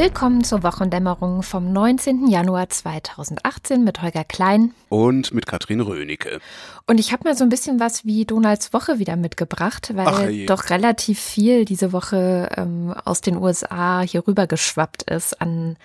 [0.00, 2.26] Willkommen zur Wochendämmerung vom 19.
[2.26, 6.40] Januar 2018 mit Holger Klein und mit Katrin Rönecke.
[6.86, 10.70] Und ich habe mal so ein bisschen was wie Donalds Woche wieder mitgebracht, weil doch
[10.70, 15.76] relativ viel diese Woche ähm, aus den USA hier rüber geschwappt ist an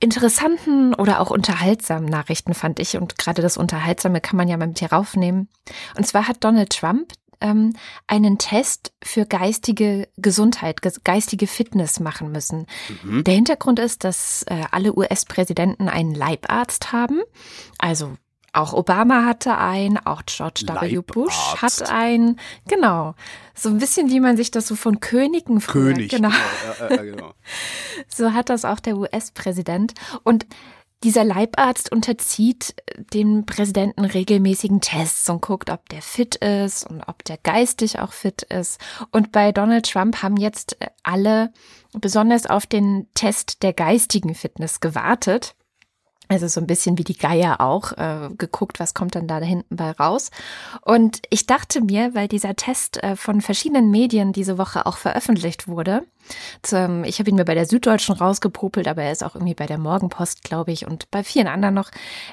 [0.00, 2.96] interessanten oder auch unterhaltsamen Nachrichten, fand ich.
[2.96, 5.50] Und gerade das Unterhaltsame kann man ja mal mit hier raufnehmen.
[5.94, 7.74] Und zwar hat Donald Trump ähm,
[8.06, 12.66] einen Test für geistige Gesundheit, geistige Fitness machen müssen.
[13.02, 13.24] Mhm.
[13.24, 17.20] Der Hintergrund ist, dass äh, alle US-Präsidenten einen Leibarzt haben.
[17.78, 18.16] Also
[18.54, 21.00] auch Obama hatte einen, auch George W.
[21.00, 22.38] Bush hat einen.
[22.68, 23.14] Genau.
[23.54, 26.30] So ein bisschen wie man sich das so von Königen früher, König, genau.
[26.88, 27.32] genau,
[28.08, 29.94] so hat das auch der US-Präsident.
[30.22, 30.46] Und
[31.02, 32.74] dieser Leibarzt unterzieht
[33.12, 38.12] dem Präsidenten regelmäßigen Tests und guckt, ob der fit ist und ob der geistig auch
[38.12, 38.80] fit ist.
[39.10, 41.52] Und bei Donald Trump haben jetzt alle
[41.92, 45.54] besonders auf den Test der geistigen Fitness gewartet.
[46.32, 49.76] Also so ein bisschen wie die Geier auch, äh, geguckt, was kommt dann da hinten
[49.76, 50.30] bei raus.
[50.80, 55.68] Und ich dachte mir, weil dieser Test äh, von verschiedenen Medien diese Woche auch veröffentlicht
[55.68, 56.04] wurde,
[56.62, 59.66] zum, ich habe ihn mir bei der Süddeutschen rausgepopelt, aber er ist auch irgendwie bei
[59.66, 61.90] der Morgenpost, glaube ich, und bei vielen anderen noch.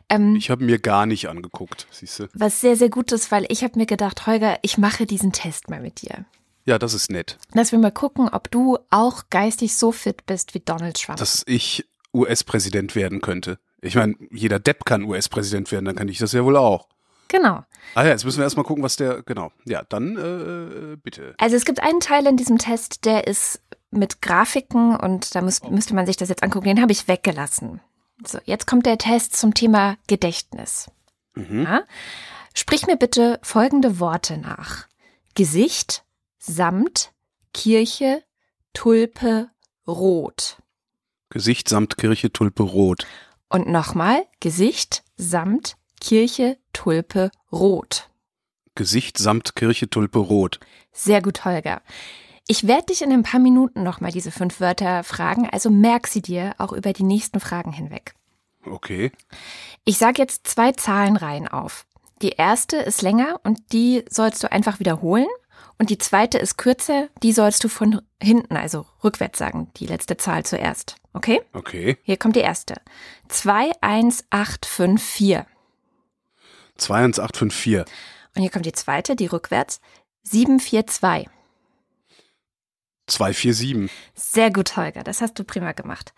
[0.08, 2.28] Ähm, ich habe mir gar nicht angeguckt, siehst du.
[2.34, 5.70] Was sehr, sehr gut ist, weil ich habe mir gedacht, Holger, ich mache diesen Test
[5.70, 6.24] mal mit dir.
[6.66, 7.38] Ja, das ist nett.
[7.52, 11.18] Dass wir mal gucken, ob du auch geistig so fit bist wie Donald Trump.
[11.18, 13.60] Dass ich US-Präsident werden könnte.
[13.82, 16.88] Ich meine, jeder Depp kann US-Präsident werden, dann kann ich das ja wohl auch.
[17.30, 17.64] Genau.
[17.96, 19.52] Ah ja, jetzt müssen wir erstmal gucken, was der, genau.
[19.66, 21.36] Ja, dann äh, bitte.
[21.38, 25.64] Also es gibt einen Teil in diesem Test, der ist mit Grafiken und da muss,
[25.64, 27.82] müsste man sich das jetzt angucken, den habe ich weggelassen.
[28.26, 30.88] So, jetzt kommt der Test zum Thema Gedächtnis.
[31.36, 31.64] Mhm.
[31.64, 31.84] Ja?
[32.54, 34.88] Sprich mir bitte folgende Worte nach.
[35.36, 36.04] Gesicht,
[36.38, 37.14] Samt,
[37.54, 38.24] Kirche,
[38.74, 39.50] Tulpe,
[39.88, 40.58] Rot.
[41.30, 43.06] Gesicht, Samt, Kirche, Tulpe, Rot.
[43.50, 48.10] Und nochmal Gesicht samt Kirche, Tulpe, Rot.
[48.76, 50.60] Gesicht samt Kirche, Tulpe, Rot.
[50.92, 51.82] Sehr gut, Holger.
[52.48, 56.22] Ich werde dich in ein paar Minuten nochmal diese fünf Wörter fragen, also merk sie
[56.22, 58.16] dir auch über die nächsten Fragen hinweg.
[58.66, 59.12] Okay.
[59.84, 61.86] Ich sage jetzt zwei Zahlenreihen auf.
[62.22, 65.28] Die erste ist länger und die sollst du einfach wiederholen.
[65.78, 70.18] Und die zweite ist kürzer, die sollst du von hinten, also rückwärts sagen, die letzte
[70.18, 70.98] Zahl zuerst.
[71.14, 71.42] Okay?
[71.54, 71.98] Okay.
[72.04, 72.76] Hier kommt die erste.
[73.30, 75.46] 21854.
[76.78, 77.86] 21854.
[78.36, 79.82] Und hier kommt die zweite, die rückwärts.
[80.24, 81.30] 742.
[83.08, 83.90] 247.
[84.14, 85.04] Sehr gut, Holger.
[85.04, 86.14] Das hast du prima gemacht.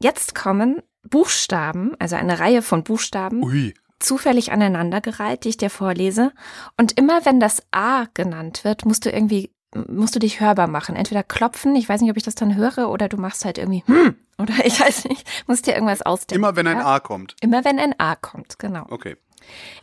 [0.00, 3.42] Jetzt kommen Buchstaben, also eine Reihe von Buchstaben.
[3.42, 6.32] Ui zufällig aneinandergereiht, die ich dir vorlese.
[6.76, 9.50] Und immer wenn das A genannt wird, musst du irgendwie,
[9.88, 10.96] musst du dich hörbar machen.
[10.96, 13.82] Entweder klopfen, ich weiß nicht, ob ich das dann höre, oder du machst halt irgendwie,
[13.86, 16.42] hm, oder ich weiß nicht, musst dir irgendwas ausdenken.
[16.42, 16.86] Immer wenn ein ja?
[16.86, 17.36] A kommt.
[17.40, 18.86] Immer wenn ein A kommt, genau.
[18.90, 19.16] Okay.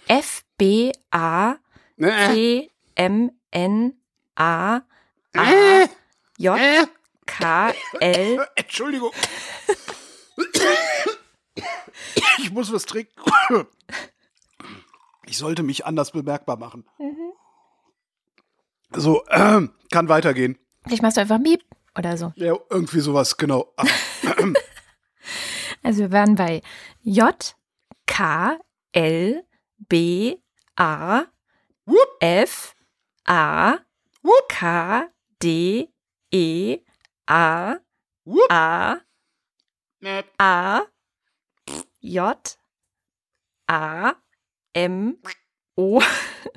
[0.08, 1.56] F, B, A,
[1.98, 3.94] T, M, N,
[4.36, 4.82] A,
[5.36, 5.86] A,
[6.38, 6.60] J,
[7.26, 8.48] K, L.
[8.56, 9.12] Entschuldigung.
[12.40, 13.14] Ich muss was trinken.
[15.26, 16.86] Ich sollte mich anders bemerkbar machen.
[16.98, 17.13] Mhm.
[18.96, 19.62] So, äh,
[19.92, 20.58] kann weitergehen.
[20.86, 21.64] Vielleicht machst du einfach Miep
[21.98, 22.34] oder so.
[22.36, 23.74] Ja, irgendwie sowas, genau.
[25.84, 26.62] also wir waren bei
[27.02, 27.56] J,
[28.06, 28.60] K,
[28.92, 29.44] L,
[29.78, 30.38] B,
[30.76, 31.24] A,
[31.86, 32.18] Whoop.
[32.20, 32.76] F,
[33.26, 33.78] A,
[34.22, 34.50] Whoop.
[34.50, 35.10] K,
[35.42, 35.90] D,
[36.32, 36.80] E,
[37.28, 37.76] A,
[38.26, 38.52] Whoop.
[38.52, 39.02] A,
[40.38, 40.82] A,
[42.02, 42.58] J,
[43.68, 44.14] A,
[44.74, 45.18] M,
[45.76, 46.02] O,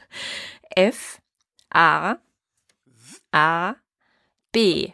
[0.76, 1.20] F,
[1.70, 2.16] A,
[3.36, 3.76] A,
[4.50, 4.92] B.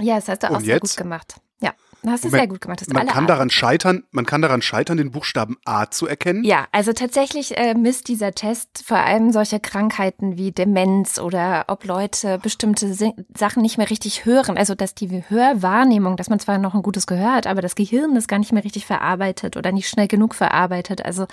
[0.00, 1.36] Ja, das hast du auch sehr gut gemacht.
[1.60, 1.72] Ja.
[2.06, 2.82] Hast du sehr gut gemacht.
[2.92, 6.42] man kann daran scheitern, man kann daran scheitern, den Buchstaben A zu erkennen.
[6.42, 11.84] Ja, also tatsächlich äh, misst dieser Test vor allem solche Krankheiten wie Demenz oder ob
[11.84, 12.92] Leute bestimmte
[13.36, 14.56] Sachen nicht mehr richtig hören.
[14.56, 18.14] Also dass die Hörwahrnehmung, dass man zwar noch ein gutes Gehör hat, aber das Gehirn
[18.14, 21.04] das gar nicht mehr richtig verarbeitet oder nicht schnell genug verarbeitet.
[21.04, 21.26] Also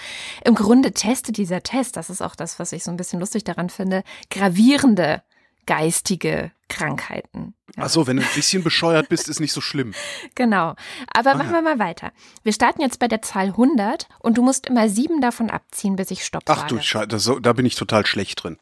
[0.43, 3.43] im Grunde testet dieser Test, das ist auch das, was ich so ein bisschen lustig
[3.43, 5.21] daran finde, gravierende
[5.65, 7.53] geistige Krankheiten.
[7.75, 7.83] Ja.
[7.85, 9.93] Ach so, wenn du ein bisschen bescheuert bist, ist nicht so schlimm.
[10.35, 10.75] Genau.
[11.13, 12.11] Aber ah, machen wir mal weiter.
[12.43, 16.11] Wir starten jetzt bei der Zahl 100 und du musst immer sieben davon abziehen, bis
[16.11, 18.57] ich stopp Ach du Scheiße, da bin ich total schlecht drin.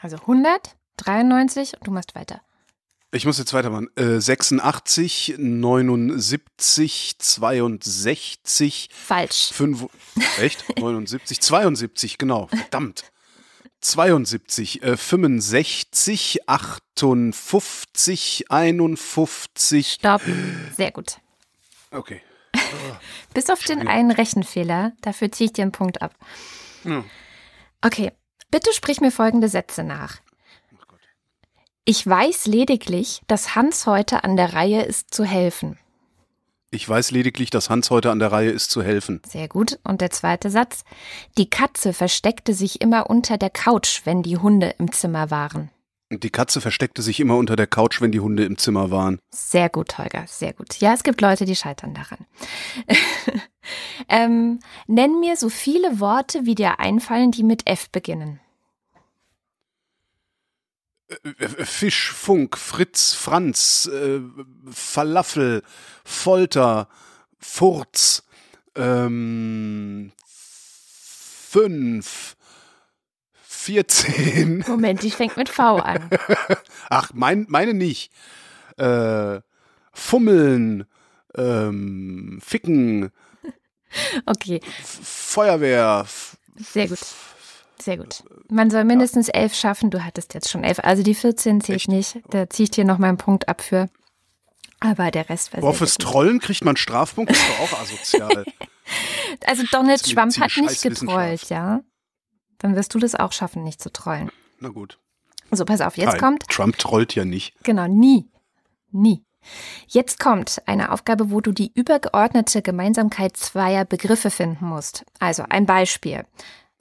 [0.00, 2.40] Also 100, 93 und du machst weiter.
[3.14, 3.88] Ich muss jetzt weitermachen.
[3.94, 8.88] Äh, 86, 79, 62.
[8.90, 9.50] Falsch.
[9.52, 9.86] 5,
[10.40, 10.78] echt?
[10.78, 12.46] 79, 72, genau.
[12.46, 13.04] Verdammt.
[13.82, 19.92] 72, äh, 65, 58, 51.
[19.92, 20.22] Stopp.
[20.76, 21.18] Sehr gut.
[21.90, 22.22] Okay.
[23.34, 26.14] Bis auf den einen Rechenfehler, dafür ziehe ich dir einen Punkt ab.
[26.84, 27.04] Ja.
[27.82, 28.12] Okay,
[28.50, 30.20] bitte sprich mir folgende Sätze nach.
[31.84, 35.78] Ich weiß lediglich, dass Hans heute an der Reihe ist zu helfen.
[36.74, 39.20] Ich weiß lediglich, dass Hans heute an der Reihe ist zu helfen.
[39.28, 39.78] Sehr gut.
[39.84, 40.84] Und der zweite Satz.
[41.36, 45.70] Die Katze versteckte sich immer unter der Couch, wenn die Hunde im Zimmer waren.
[46.10, 49.18] Die Katze versteckte sich immer unter der Couch, wenn die Hunde im Zimmer waren.
[49.30, 50.80] Sehr gut, Holger, sehr gut.
[50.80, 52.26] Ja, es gibt Leute, die scheitern daran.
[54.08, 58.40] ähm, nenn mir so viele Worte, wie dir einfallen, die mit F beginnen.
[61.64, 64.20] Fisch, Funk, Fritz, Franz, äh,
[64.70, 65.62] Falafel,
[66.04, 66.88] Folter,
[67.38, 68.24] Furz,
[68.74, 70.12] ähm,
[71.50, 72.36] fünf,
[73.42, 74.64] 14.
[74.68, 76.08] Moment, die fängt mit V an.
[76.88, 78.12] Ach, mein, meine nicht.
[78.76, 79.40] Äh,
[79.92, 80.86] Fummeln,
[81.36, 83.10] ähm, Ficken,
[84.26, 86.06] Okay, Feuerwehr.
[86.56, 86.98] sehr gut.
[87.80, 88.22] Sehr gut.
[88.48, 89.90] Man soll mindestens elf schaffen.
[89.90, 90.78] Du hattest jetzt schon elf.
[90.80, 91.88] Also die 14 zählt Echt?
[91.88, 92.18] nicht.
[92.30, 93.88] Da ziehe ich dir noch mal einen Punkt ab für.
[94.80, 95.96] Aber der Rest war Boah, fürs.
[95.96, 98.44] Trollen kriegt man Strafpunkt, das ist doch auch asozial.
[99.46, 101.80] Also Donald Trump hat nicht getrollt, ja?
[102.58, 104.30] Dann wirst du das auch schaffen, nicht zu trollen.
[104.60, 104.98] Na gut.
[105.50, 107.54] So, pass auf, jetzt Nein, kommt Trump trollt ja nicht.
[107.62, 108.28] Genau, nie.
[108.90, 109.24] Nie.
[109.86, 115.04] Jetzt kommt eine Aufgabe, wo du die übergeordnete Gemeinsamkeit zweier Begriffe finden musst.
[115.18, 116.24] Also ein Beispiel.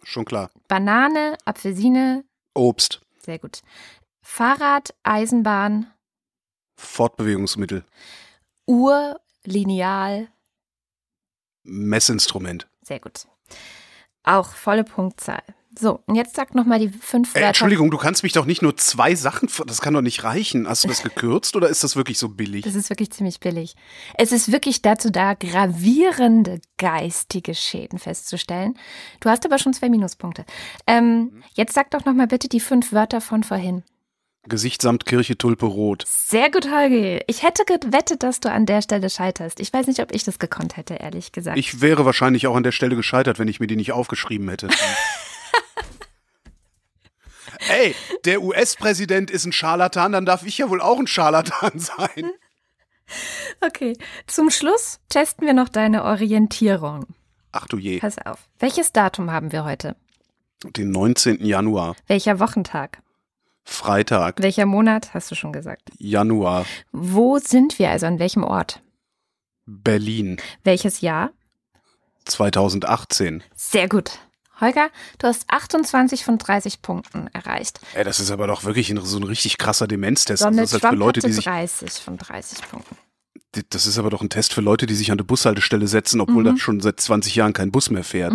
[0.04, 0.50] Schon klar.
[0.68, 3.62] Banane, Apfelsine, Obst, sehr gut.
[4.22, 5.92] Fahrrad, Eisenbahn,
[6.76, 7.86] Fortbewegungsmittel,
[8.68, 10.28] Uhr, Lineal,
[11.64, 12.68] Messinstrument.
[12.82, 13.28] sehr gut.
[14.24, 15.44] Auch volle Punktzahl.
[15.82, 17.48] So, und jetzt sag nochmal die fünf Äh, Wörter.
[17.48, 20.68] Entschuldigung, du kannst mich doch nicht nur zwei Sachen, das kann doch nicht reichen.
[20.68, 22.64] Hast du das gekürzt oder ist das wirklich so billig?
[22.64, 23.76] Das ist wirklich ziemlich billig.
[24.16, 28.78] Es ist wirklich dazu da, gravierende geistige Schäden festzustellen.
[29.22, 30.46] Du hast aber schon zwei Minuspunkte.
[30.86, 33.84] Ähm, jetzt sag doch nochmal bitte die fünf Wörter von vorhin.
[34.44, 36.04] Gesicht samt Kirche, Tulpe, Rot.
[36.08, 37.22] Sehr gut, Holgi.
[37.28, 39.60] Ich hätte gewettet, dass du an der Stelle scheiterst.
[39.60, 41.58] Ich weiß nicht, ob ich das gekonnt hätte, ehrlich gesagt.
[41.58, 44.68] Ich wäre wahrscheinlich auch an der Stelle gescheitert, wenn ich mir die nicht aufgeschrieben hätte.
[47.70, 52.32] Ey, der US-Präsident ist ein Scharlatan, dann darf ich ja wohl auch ein Scharlatan sein.
[53.62, 53.98] okay,
[54.28, 57.06] zum Schluss testen wir noch deine Orientierung.
[57.52, 58.48] Ach du je, Pass auf.
[58.60, 59.96] Welches Datum haben wir heute?
[60.64, 61.44] den 19.
[61.44, 63.02] Januar, Welcher Wochentag?
[63.64, 65.14] Freitag, Welcher Monat?
[65.14, 65.90] Hast du schon gesagt.
[65.98, 68.82] Januar, Wo sind wir, also an welchem Ort?
[69.66, 71.32] Berlin, Welches Jahr?
[72.26, 73.44] 2018.
[73.56, 74.20] Sehr gut.
[74.62, 77.80] Holger, du hast 28 von 30 Punkten erreicht.
[77.94, 80.44] Ey, das ist aber doch wirklich ein, so ein richtig krasser Demenztest.
[80.44, 82.96] Donald das ist halt für Leute, die sich, 30 von 30 Punkten.
[83.70, 86.44] das ist aber doch ein Test für Leute, die sich an der Bushaltestelle setzen, obwohl
[86.44, 86.56] Mhm.
[86.56, 88.34] da schon seit 20 Jahren kein Bus mehr fährt.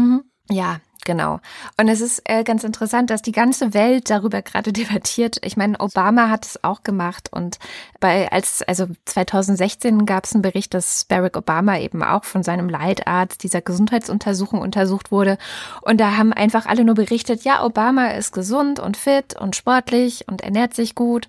[0.50, 1.40] Ja, genau.
[1.78, 5.38] Und es ist äh, ganz interessant, dass die ganze Welt darüber gerade debattiert.
[5.42, 7.58] Ich meine, Obama hat es auch gemacht und
[8.00, 12.68] bei als also 2016 gab es einen Bericht, dass Barack Obama eben auch von seinem
[12.68, 15.38] Leitarzt dieser Gesundheitsuntersuchung untersucht wurde
[15.80, 20.28] und da haben einfach alle nur berichtet, ja, Obama ist gesund und fit und sportlich
[20.28, 21.28] und ernährt sich gut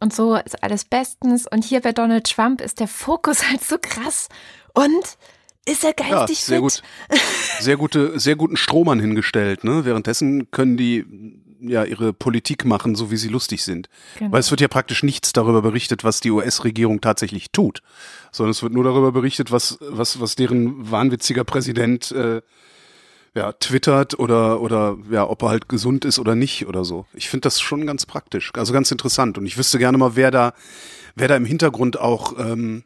[0.00, 3.76] und so ist alles bestens und hier bei Donald Trump ist der Fokus halt so
[3.80, 4.28] krass
[4.72, 5.18] und
[5.68, 6.62] ist er Ja, geistig sehr fit?
[6.62, 6.82] gut.
[7.60, 9.84] Sehr gute, sehr guten Strohmann hingestellt, ne?
[9.84, 11.04] Währenddessen können die
[11.60, 13.88] ja ihre Politik machen, so wie sie lustig sind.
[14.16, 14.30] Genau.
[14.30, 17.80] Weil es wird ja praktisch nichts darüber berichtet, was die US-Regierung tatsächlich tut,
[18.30, 22.42] sondern es wird nur darüber berichtet, was, was, was deren wahnwitziger Präsident äh,
[23.34, 27.06] ja, twittert oder, oder ja, ob er halt gesund ist oder nicht oder so.
[27.12, 29.36] Ich finde das schon ganz praktisch, also ganz interessant.
[29.36, 30.54] Und ich wüsste gerne mal, wer da,
[31.16, 32.84] wer da im Hintergrund auch ähm,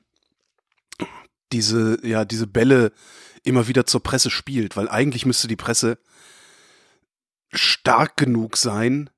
[1.52, 2.92] diese, ja, diese Bälle
[3.44, 5.98] immer wieder zur Presse spielt, weil eigentlich müsste die Presse
[7.52, 9.10] stark genug sein,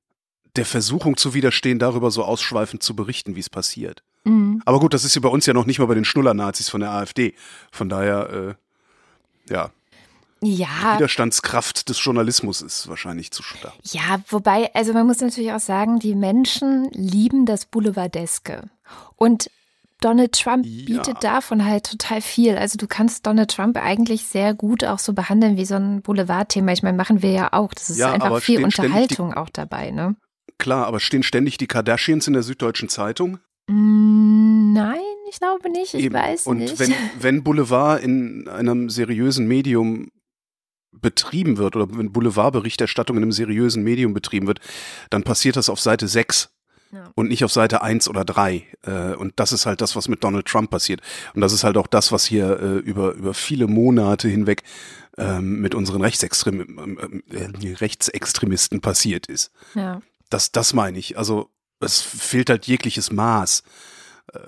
[0.55, 4.03] der Versuchung zu widerstehen, darüber so ausschweifend zu berichten, wie es passiert.
[4.23, 4.61] Mhm.
[4.65, 6.81] Aber gut, das ist ja bei uns ja noch nicht mal bei den Schnuller-Nazis von
[6.81, 7.35] der AfD.
[7.71, 8.57] Von daher,
[9.49, 9.71] äh, ja,
[10.41, 13.73] die Ja, Widerstandskraft des Journalismus ist wahrscheinlich zu stark.
[13.83, 18.63] ja, wobei, also man muss natürlich auch sagen, die Menschen lieben das Boulevardeske.
[19.15, 19.49] Und
[20.05, 20.85] Donald Trump Ja.
[20.85, 22.55] bietet davon halt total viel.
[22.57, 26.71] Also du kannst Donald Trump eigentlich sehr gut auch so behandeln wie so ein Boulevardthema.
[26.73, 27.73] Ich meine, machen wir ja auch.
[27.73, 30.15] Das ist Ja, einfach viel ständig die- Unterhaltung auch dabei, ne?
[30.59, 33.39] Klar, aber stehen ständig die Kardashians in der Süddeutschen Zeitung?
[33.67, 35.93] Mm, Nein, ich glaube nicht.
[35.95, 36.13] Ich Eben.
[36.15, 36.77] weiß Und nicht.
[36.79, 40.11] wenn, wenn Boulevard in einem seriösen Medium
[40.91, 44.59] betrieben wird oder wenn Boulevardberichterstattung in einem seriösen Medium betrieben wird,
[45.09, 46.49] dann passiert das auf Seite 6
[46.91, 47.11] ja.
[47.15, 48.63] und nicht auf Seite 1 oder 3.
[48.83, 51.01] Äh, und das ist halt das, was mit Donald Trump passiert.
[51.33, 54.63] Und das ist halt auch das, was hier äh, über, über viele Monate hinweg
[55.17, 59.51] ähm, mit unseren Rechtsextrem äh, Rechtsextremisten passiert ist.
[59.73, 60.01] Ja.
[60.29, 61.17] Das, das meine ich.
[61.17, 61.49] Also
[61.79, 63.63] es fehlt halt jegliches Maß.
[64.33, 64.39] Äh,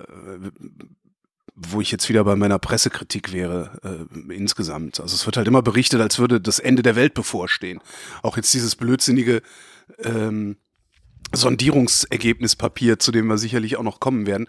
[1.60, 5.00] wo ich jetzt wieder bei meiner Pressekritik wäre äh, insgesamt.
[5.00, 7.80] Also es wird halt immer berichtet, als würde das Ende der Welt bevorstehen.
[8.22, 9.42] Auch jetzt dieses blödsinnige
[9.98, 10.56] ähm,
[11.32, 14.46] Sondierungsergebnispapier, zu dem wir sicherlich auch noch kommen werden.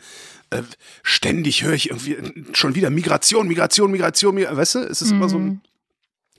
[0.50, 0.64] Äh,
[1.04, 4.58] ständig höre ich irgendwie schon wieder Migration, Migration, Migration, Migration.
[4.58, 5.18] Weißt du, es ist mhm.
[5.18, 5.62] immer so ein mhm.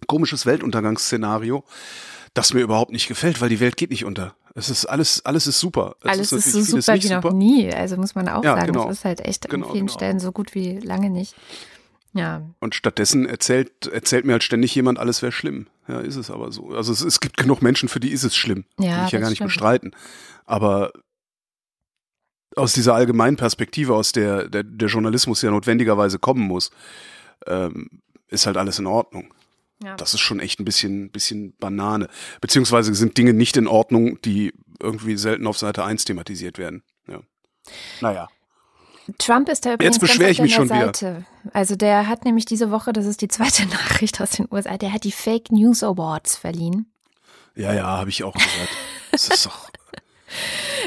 [0.06, 1.64] komisches Weltuntergangsszenario,
[2.34, 4.34] das mir überhaupt nicht gefällt, weil die Welt geht nicht unter.
[4.54, 5.96] Es ist alles, alles ist super.
[6.00, 7.20] Es alles ist, ist so super wie super.
[7.20, 7.72] noch nie.
[7.72, 8.90] Also muss man auch ja, sagen, genau.
[8.90, 9.96] es ist halt echt genau, an vielen genau.
[9.96, 11.34] Stellen so gut wie lange nicht.
[12.12, 12.42] Ja.
[12.58, 15.68] Und stattdessen erzählt, erzählt mir halt ständig jemand, alles wäre schlimm.
[15.86, 16.70] Ja, ist es aber so.
[16.70, 18.64] Also es, es gibt genug Menschen, für die ist es schlimm.
[18.78, 19.48] Ja, Will ich ja gar nicht stimmt.
[19.48, 19.96] bestreiten.
[20.44, 20.92] Aber
[22.56, 26.70] aus dieser allgemeinen Perspektive, aus der der, der Journalismus ja notwendigerweise kommen muss,
[27.46, 27.88] ähm,
[28.28, 29.32] ist halt alles in Ordnung.
[29.82, 29.96] Ja.
[29.96, 32.08] Das ist schon echt ein bisschen, bisschen Banane.
[32.40, 36.82] Beziehungsweise sind Dinge nicht in Ordnung, die irgendwie selten auf Seite 1 thematisiert werden.
[37.06, 37.20] Ja.
[38.00, 38.28] Naja.
[39.18, 41.24] Trump ist da übrigens Jetzt beschwere ich mich schon Seite.
[41.42, 41.50] wieder.
[41.52, 44.92] Also der hat nämlich diese Woche, das ist die zweite Nachricht aus den USA, der
[44.92, 46.90] hat die Fake News Awards verliehen.
[47.56, 48.68] Ja, ja, habe ich auch gehört.
[49.12, 49.69] Das ist doch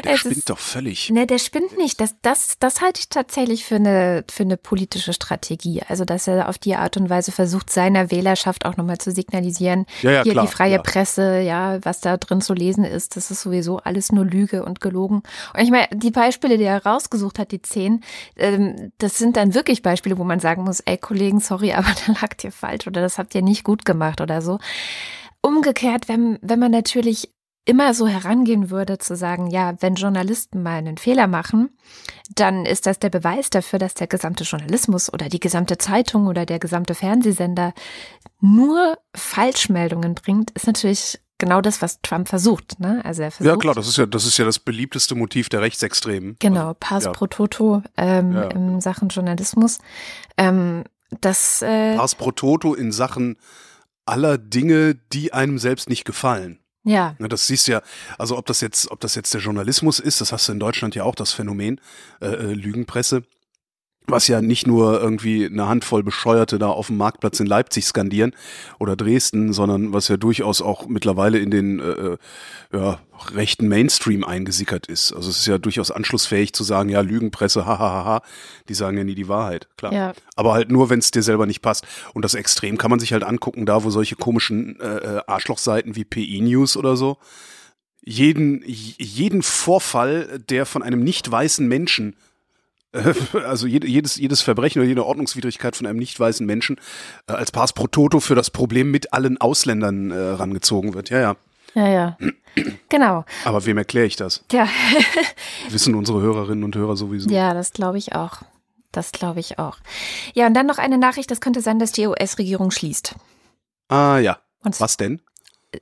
[0.04, 1.10] der es spinnt ist, doch völlig.
[1.10, 2.00] Ne, der spinnt nicht.
[2.00, 5.82] Das, das, das halte ich tatsächlich für eine, für eine politische Strategie.
[5.88, 9.86] Also, dass er auf die Art und Weise versucht, seiner Wählerschaft auch nochmal zu signalisieren,
[10.02, 10.82] ja, ja, hier klar, die freie ja.
[10.82, 14.82] Presse, ja, was da drin zu lesen ist, das ist sowieso alles nur Lüge und
[14.82, 15.24] gelogen.
[15.54, 18.04] Und ich meine, die Beispiele, die er rausgesucht hat, die zehn,
[18.36, 22.14] ähm, das sind dann wirklich Beispiele, wo man sagen muss, ey Kollegen, sorry, aber da
[22.22, 24.60] lagt ihr falsch oder das habt ihr nicht gut gemacht oder so.
[25.42, 27.33] Umgekehrt, wenn, wenn man natürlich
[27.66, 31.70] immer so herangehen würde, zu sagen, ja, wenn Journalisten mal einen Fehler machen,
[32.36, 36.46] dann ist das der Beweis dafür, dass der gesamte Journalismus oder die gesamte Zeitung oder
[36.46, 37.74] der gesamte Fernsehsender
[38.42, 42.80] nur Falschmeldungen bringt, ist natürlich genau das, was Trump versucht.
[42.80, 43.02] Ne?
[43.06, 45.62] Also er versucht, ja klar, das ist ja das ist ja das beliebteste Motiv der
[45.62, 46.38] Rechtsextremen.
[46.40, 47.12] Genau, also, Pass ja.
[47.12, 48.44] pro Toto ähm, ja.
[48.44, 49.80] in Sachen Journalismus.
[50.38, 50.84] Ähm,
[51.22, 53.38] das äh, Pass pro Toto in Sachen
[54.06, 56.60] aller Dinge, die einem selbst nicht gefallen.
[56.84, 57.16] Ja.
[57.18, 57.82] Ne, das siehst du ja,
[58.18, 60.96] also ob das jetzt, ob das jetzt der Journalismus ist, das hast du in Deutschland
[60.96, 61.80] ja auch das Phänomen,
[62.22, 63.24] äh, äh, Lügenpresse,
[64.08, 68.34] was ja nicht nur irgendwie eine Handvoll Bescheuerte da auf dem Marktplatz in Leipzig skandieren
[68.80, 72.18] oder Dresden, sondern was ja durchaus auch mittlerweile in den äh, äh
[72.74, 73.00] ja,
[73.36, 75.14] rechten Mainstream eingesickert ist.
[75.14, 78.24] Also es ist ja durchaus anschlussfähig zu sagen, ja, Lügenpresse, hahaha,
[78.68, 79.94] die sagen ja nie die Wahrheit, klar.
[79.94, 80.14] Ja.
[80.36, 81.86] Aber halt nur, wenn es dir selber nicht passt.
[82.14, 85.96] Und das Extrem kann man sich halt angucken, da wo solche komischen äh, äh Arschlochseiten
[85.96, 87.18] wie PI News oder so
[88.06, 92.16] jeden, jeden Vorfall, der von einem nicht weißen Menschen
[93.46, 96.80] also jedes, jedes Verbrechen oder jede Ordnungswidrigkeit von einem nicht weißen Menschen
[97.28, 101.10] äh, als Pass pro Toto für das Problem mit allen Ausländern äh, rangezogen wird.
[101.10, 101.36] Ja, ja.
[101.74, 102.18] Ja, ja.
[102.90, 103.26] Genau.
[103.46, 104.44] Aber wem erkläre ich das?
[104.52, 104.68] Ja.
[105.70, 107.28] Wissen unsere Hörerinnen und Hörer sowieso.
[107.32, 108.44] Ja, das glaube ich auch.
[108.92, 109.78] Das glaube ich auch.
[110.36, 113.16] Ja, und dann noch eine Nachricht, das könnte sein, dass die US-Regierung schließt.
[113.88, 114.38] Ah ja.
[114.64, 115.20] Und Was denn?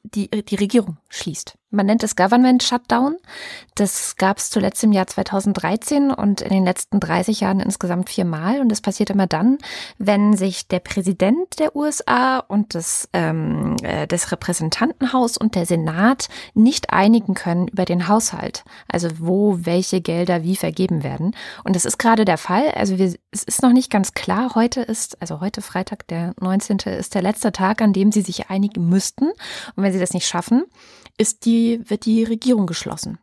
[0.04, 1.56] die, die Regierung schließt.
[1.72, 3.16] Man nennt es Government Shutdown.
[3.76, 8.60] Das gab es zuletzt im Jahr 2013 und in den letzten 30 Jahren insgesamt viermal.
[8.60, 9.58] Und das passiert immer dann,
[9.98, 16.28] wenn sich der Präsident der USA und das, ähm, äh, das Repräsentantenhaus und der Senat
[16.54, 18.66] nicht einigen können über den Haushalt.
[18.90, 21.34] Also wo welche Gelder wie vergeben werden.
[21.64, 22.72] Und das ist gerade der Fall.
[22.72, 24.56] Also wir, es ist noch nicht ganz klar.
[24.56, 26.80] Heute ist, also heute Freitag, der 19.
[26.98, 29.30] ist der letzte Tag, an dem sie sich einigen müssten.
[29.76, 30.66] Und wenn sie das nicht schaffen,
[31.18, 33.20] ist die, wird die Regierung geschlossen.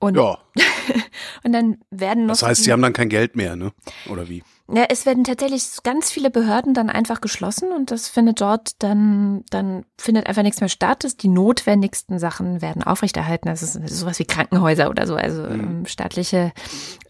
[0.00, 0.38] Und, ja.
[1.44, 2.34] und dann werden noch.
[2.34, 3.72] Das heißt, sie haben dann kein Geld mehr, ne?
[4.08, 4.42] Oder wie?
[4.74, 9.44] Ja, es werden tatsächlich ganz viele Behörden dann einfach geschlossen und das findet dort dann,
[9.50, 11.20] dann findet einfach nichts mehr statt.
[11.20, 13.48] Die notwendigsten Sachen werden aufrechterhalten.
[13.48, 15.16] Das ist sowas wie Krankenhäuser oder so.
[15.16, 15.52] Also mhm.
[15.52, 16.52] Ähm, staatliche,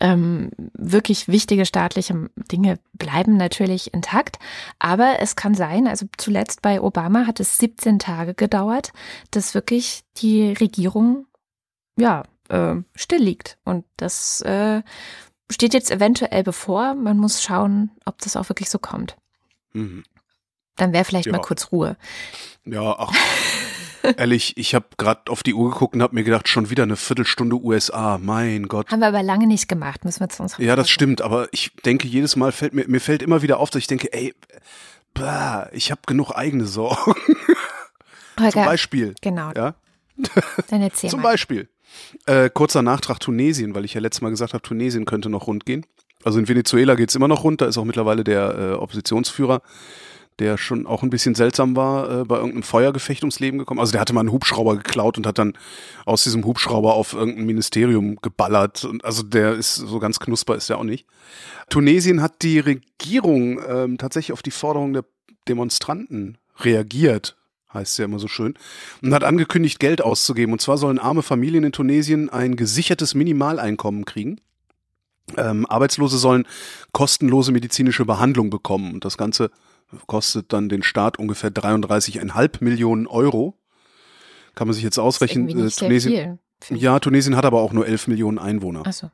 [0.01, 4.39] ähm, wirklich wichtige staatliche Dinge bleiben natürlich intakt.
[4.81, 8.93] Aber es kann sein, also zuletzt bei Obama hat es 17 Tage gedauert,
[9.31, 11.27] dass wirklich die Regierung,
[11.97, 13.59] ja, äh, still liegt.
[13.65, 14.83] Und das äh,
[15.51, 16.95] steht jetzt eventuell bevor.
[16.95, 19.17] Man muss schauen, ob das auch wirklich so kommt.
[19.73, 20.05] Mhm.
[20.77, 21.33] Dann wäre vielleicht ja.
[21.33, 21.97] mal kurz Ruhe.
[22.65, 23.13] Ja, ach.
[24.17, 26.97] Ehrlich, ich habe gerade auf die Uhr geguckt und habe mir gedacht, schon wieder eine
[26.97, 28.19] Viertelstunde USA.
[28.21, 28.91] Mein Gott.
[28.91, 30.57] Haben wir aber lange nicht gemacht, müssen wir zu uns.
[30.59, 31.23] Ja, das stimmt.
[31.23, 34.13] Aber ich denke, jedes Mal fällt mir, mir fällt immer wieder auf, dass ich denke,
[34.13, 34.35] ey,
[35.15, 37.15] bah, ich habe genug eigene Sorgen.
[38.41, 39.15] Holger, Zum Beispiel.
[39.21, 39.53] Genau.
[39.55, 39.75] Ja?
[40.69, 41.33] Dann erzähl Zum mal.
[41.33, 41.69] Beispiel.
[42.27, 45.67] Äh, kurzer Nachtrag Tunesien, weil ich ja letztes Mal gesagt habe, Tunesien könnte noch rund
[45.67, 45.85] gehen.
[46.25, 49.61] Also in Venezuela geht's immer noch rund, da ist auch mittlerweile der äh, Oppositionsführer,
[50.39, 53.81] der schon auch ein bisschen seltsam war, äh, bei irgendeinem Feuergefecht ums Leben gekommen.
[53.81, 55.55] Also der hatte mal einen Hubschrauber geklaut und hat dann
[56.05, 58.85] aus diesem Hubschrauber auf irgendein Ministerium geballert.
[58.85, 61.07] Und also der ist so ganz knusper ist der auch nicht.
[61.69, 65.05] Tunesien hat die Regierung ähm, tatsächlich auf die Forderung der
[65.49, 67.37] Demonstranten reagiert,
[67.75, 68.55] heißt es ja immer so schön,
[69.03, 70.53] und hat angekündigt, Geld auszugeben.
[70.53, 74.41] Und zwar sollen arme Familien in Tunesien ein gesichertes Minimaleinkommen kriegen.
[75.37, 76.47] Ähm, Arbeitslose sollen
[76.93, 78.93] kostenlose medizinische Behandlung bekommen.
[78.93, 79.51] Und das Ganze
[80.07, 83.59] kostet dann den Staat ungefähr 33,5 Millionen Euro.
[84.55, 85.49] Kann man sich jetzt ausrechnen.
[85.49, 86.39] Irgendwie nicht äh, sehr Tunesien,
[86.71, 88.83] ja, Tunesien hat aber auch nur 11 Millionen Einwohner.
[88.85, 89.11] Ach so.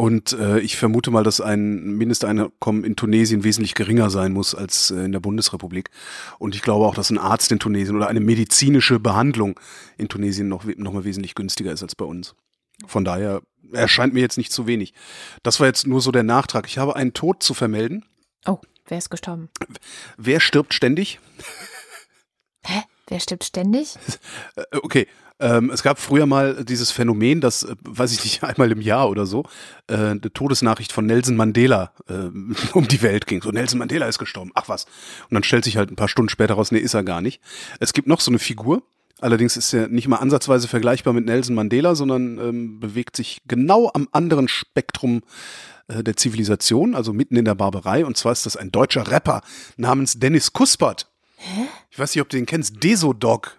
[0.00, 4.92] Und äh, ich vermute mal, dass ein Mindesteinkommen in Tunesien wesentlich geringer sein muss als
[4.92, 5.90] äh, in der Bundesrepublik.
[6.38, 9.58] Und ich glaube auch, dass ein Arzt in Tunesien oder eine medizinische Behandlung
[9.96, 12.36] in Tunesien noch, noch mal wesentlich günstiger ist als bei uns.
[12.86, 14.94] Von daher erscheint mir jetzt nicht zu wenig.
[15.42, 16.68] Das war jetzt nur so der Nachtrag.
[16.68, 18.04] Ich habe einen Tod zu vermelden.
[18.46, 19.48] Oh, wer ist gestorben?
[20.16, 21.18] Wer stirbt ständig?
[22.64, 22.82] Hä?
[23.08, 23.96] Wer stirbt ständig?
[24.54, 25.08] Äh, Okay.
[25.40, 29.08] Ähm, es gab früher mal dieses Phänomen, dass, äh, weiß ich nicht, einmal im Jahr
[29.08, 29.44] oder so,
[29.86, 32.14] äh, eine Todesnachricht von Nelson Mandela äh,
[32.72, 33.42] um die Welt ging.
[33.42, 34.50] So, Nelson Mandela ist gestorben.
[34.54, 34.84] Ach was.
[34.84, 37.40] Und dann stellt sich halt ein paar Stunden später raus, nee, ist er gar nicht.
[37.80, 38.82] Es gibt noch so eine Figur.
[39.20, 43.90] Allerdings ist er nicht mal ansatzweise vergleichbar mit Nelson Mandela, sondern ähm, bewegt sich genau
[43.92, 45.22] am anderen Spektrum
[45.88, 48.06] äh, der Zivilisation, also mitten in der Barbarei.
[48.06, 49.42] Und zwar ist das ein deutscher Rapper
[49.76, 51.10] namens Dennis Kuspert.
[51.90, 52.82] Ich weiß nicht, ob du den kennst.
[52.82, 53.58] Desodog.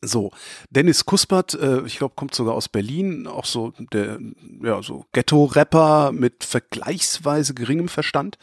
[0.00, 0.30] So,
[0.70, 4.18] Dennis Kuspert, äh, ich glaube, kommt sogar aus Berlin, auch so der,
[4.62, 8.38] ja, so Ghetto-Rapper mit vergleichsweise geringem Verstand,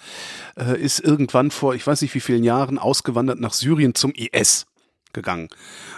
[0.55, 4.67] äh, ist irgendwann vor, ich weiß nicht wie vielen Jahren, ausgewandert nach Syrien zum IS
[5.13, 5.49] gegangen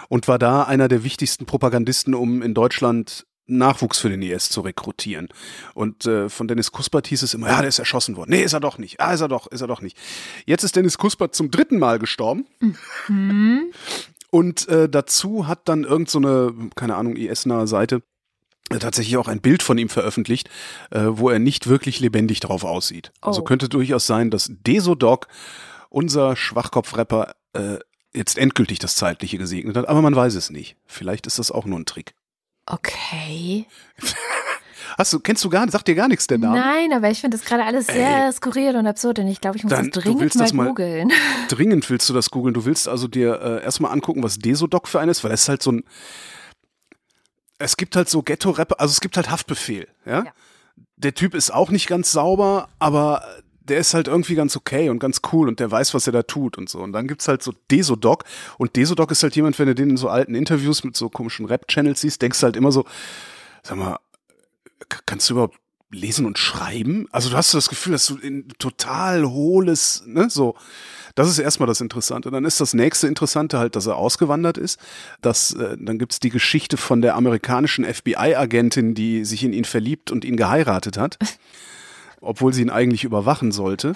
[0.08, 4.62] und war da einer der wichtigsten Propagandisten, um in Deutschland Nachwuchs für den IS zu
[4.62, 5.28] rekrutieren.
[5.74, 8.30] Und äh, von Dennis Kuspert hieß es immer, ja, der ist erschossen worden.
[8.30, 9.00] Nee, ist er doch nicht.
[9.00, 9.98] Ah, ist er doch, ist er doch nicht.
[10.46, 12.46] Jetzt ist Dennis Kuspert zum dritten Mal gestorben.
[14.34, 18.02] Und äh, dazu hat dann irgend so eine, keine Ahnung, IS-nahe Seite
[18.68, 20.50] äh, tatsächlich auch ein Bild von ihm veröffentlicht,
[20.90, 23.12] äh, wo er nicht wirklich lebendig drauf aussieht.
[23.20, 23.44] Also Oh.
[23.44, 25.28] könnte durchaus sein, dass Desodog,
[25.88, 27.78] unser Schwachkopf-Rapper, äh,
[28.12, 30.76] jetzt endgültig das Zeitliche gesegnet hat, aber man weiß es nicht.
[30.84, 32.14] Vielleicht ist das auch nur ein Trick.
[32.66, 33.66] Okay.
[34.96, 36.58] Hast du, kennst du gar, sagt dir gar nichts der Name?
[36.58, 39.64] Nein, aber ich finde das gerade alles sehr skurril und absurd und ich glaube, ich
[39.64, 41.12] muss Dann, das dringend mal das mal- googeln.
[41.48, 42.54] Dringend willst du das googeln.
[42.54, 45.62] Du willst also dir äh, erstmal angucken, was Desodog für eines, weil es ist halt
[45.62, 45.84] so ein.
[47.58, 50.24] Es gibt halt so Ghetto-Rapper, also es gibt halt Haftbefehl, ja?
[50.24, 50.32] Ja.
[50.96, 53.22] Der Typ ist auch nicht ganz sauber, aber
[53.60, 56.22] der ist halt irgendwie ganz okay und ganz cool und der weiß, was er da
[56.22, 56.80] tut und so.
[56.80, 58.24] Und dann gibt's halt so Desodog
[58.58, 61.46] und Desodog ist halt jemand, wenn du den in so alten Interviews mit so komischen
[61.46, 62.84] Rap-Channels siehst, denkst du halt immer so,
[63.62, 63.98] sag mal,
[65.06, 65.58] kannst du überhaupt
[65.90, 67.06] lesen und schreiben?
[67.12, 70.56] Also du hast so das Gefühl, dass du in total hohles, ne, so.
[71.14, 72.32] Das ist erstmal das Interessante.
[72.32, 74.80] Dann ist das nächste Interessante halt, dass er ausgewandert ist.
[75.20, 80.10] Das, äh, dann gibt's die Geschichte von der amerikanischen FBI-Agentin, die sich in ihn verliebt
[80.10, 81.18] und ihn geheiratet hat,
[82.20, 83.94] obwohl sie ihn eigentlich überwachen sollte.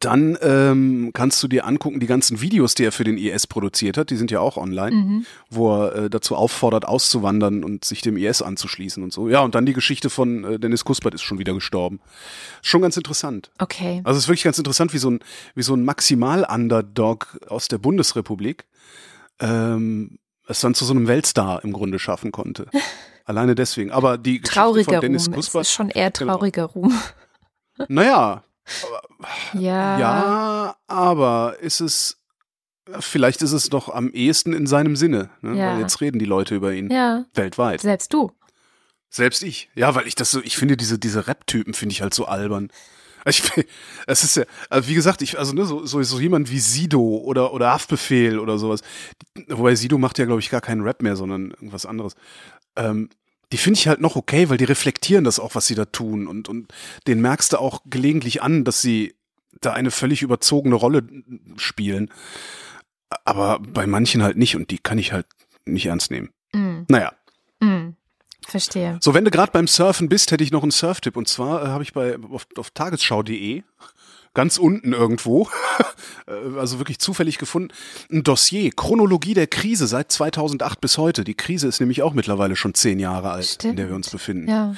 [0.00, 3.96] Dann ähm, kannst du dir angucken, die ganzen Videos, die er für den IS produziert
[3.96, 8.16] hat, die sind ja auch online, wo er äh, dazu auffordert, auszuwandern und sich dem
[8.16, 9.28] IS anzuschließen und so.
[9.28, 12.00] Ja, und dann die Geschichte von äh, Dennis Kuspert ist schon wieder gestorben.
[12.62, 13.50] Schon ganz interessant.
[13.58, 14.00] Okay.
[14.04, 15.20] Also es ist wirklich ganz interessant, wie so ein,
[15.54, 18.66] wie so ein Maximal-Underdog aus der Bundesrepublik
[19.40, 22.66] ähm, es dann zu so einem Weltstar im Grunde schaffen konnte.
[23.24, 23.90] Alleine deswegen.
[23.90, 25.34] Aber die Geschichte Trauriger von Dennis Ruhm.
[25.34, 26.32] Es Kuspert, ist schon eher Genau.
[26.36, 26.92] trauriger Ruhm.
[27.88, 28.42] naja,
[29.54, 29.98] Ja.
[29.98, 32.18] ja, aber ist es,
[33.00, 35.30] vielleicht ist es doch am ehesten in seinem Sinne.
[35.40, 35.56] Ne?
[35.58, 35.72] Ja.
[35.72, 37.24] Weil jetzt reden die Leute über ihn Ja.
[37.34, 37.80] weltweit.
[37.80, 38.32] Selbst du.
[39.10, 39.70] Selbst ich.
[39.74, 42.70] Ja, weil ich das so, ich finde diese, diese Rap-Typen finde ich halt so albern.
[43.26, 43.42] Ich,
[44.06, 47.00] es ist ja, also wie gesagt, ich, also ne, so, so, so jemand wie Sido
[47.00, 48.80] oder, oder Haftbefehl oder sowas.
[49.48, 52.14] Wobei Sido macht ja, glaube ich, gar keinen Rap mehr, sondern irgendwas anderes.
[52.76, 53.10] Ähm,
[53.52, 56.26] die finde ich halt noch okay, weil die reflektieren das auch, was sie da tun.
[56.26, 56.72] Und, und
[57.06, 59.14] den merkst du auch gelegentlich an, dass sie
[59.60, 61.06] da eine völlig überzogene Rolle
[61.56, 62.10] spielen.
[63.24, 65.26] Aber bei manchen halt nicht und die kann ich halt
[65.64, 66.30] nicht ernst nehmen.
[66.52, 67.12] Mm, Naja.
[67.60, 67.94] mm.
[68.46, 68.98] Verstehe.
[69.02, 71.16] So, wenn du gerade beim Surfen bist, hätte ich noch einen Surftipp.
[71.16, 73.62] Und zwar äh, habe ich bei auf, auf tagesschau.de
[74.38, 75.48] ganz unten irgendwo,
[76.28, 77.74] äh, also wirklich zufällig gefunden,
[78.08, 81.24] ein Dossier, Chronologie der Krise seit 2008 bis heute.
[81.24, 84.48] Die Krise ist nämlich auch mittlerweile schon zehn Jahre alt, in der wir uns befinden.
[84.48, 84.76] Ja.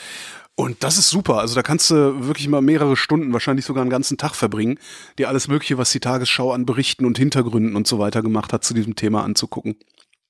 [0.54, 1.40] Und das ist super.
[1.40, 4.78] Also da kannst du wirklich mal mehrere Stunden, wahrscheinlich sogar einen ganzen Tag verbringen,
[5.18, 8.64] dir alles Mögliche, was die Tagesschau an Berichten und Hintergründen und so weiter gemacht hat,
[8.64, 9.76] zu diesem Thema anzugucken.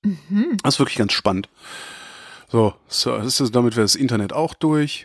[0.03, 0.57] Mhm.
[0.65, 1.49] Das ist wirklich ganz spannend.
[2.49, 5.05] So, so das ist, damit wäre das Internet auch durch.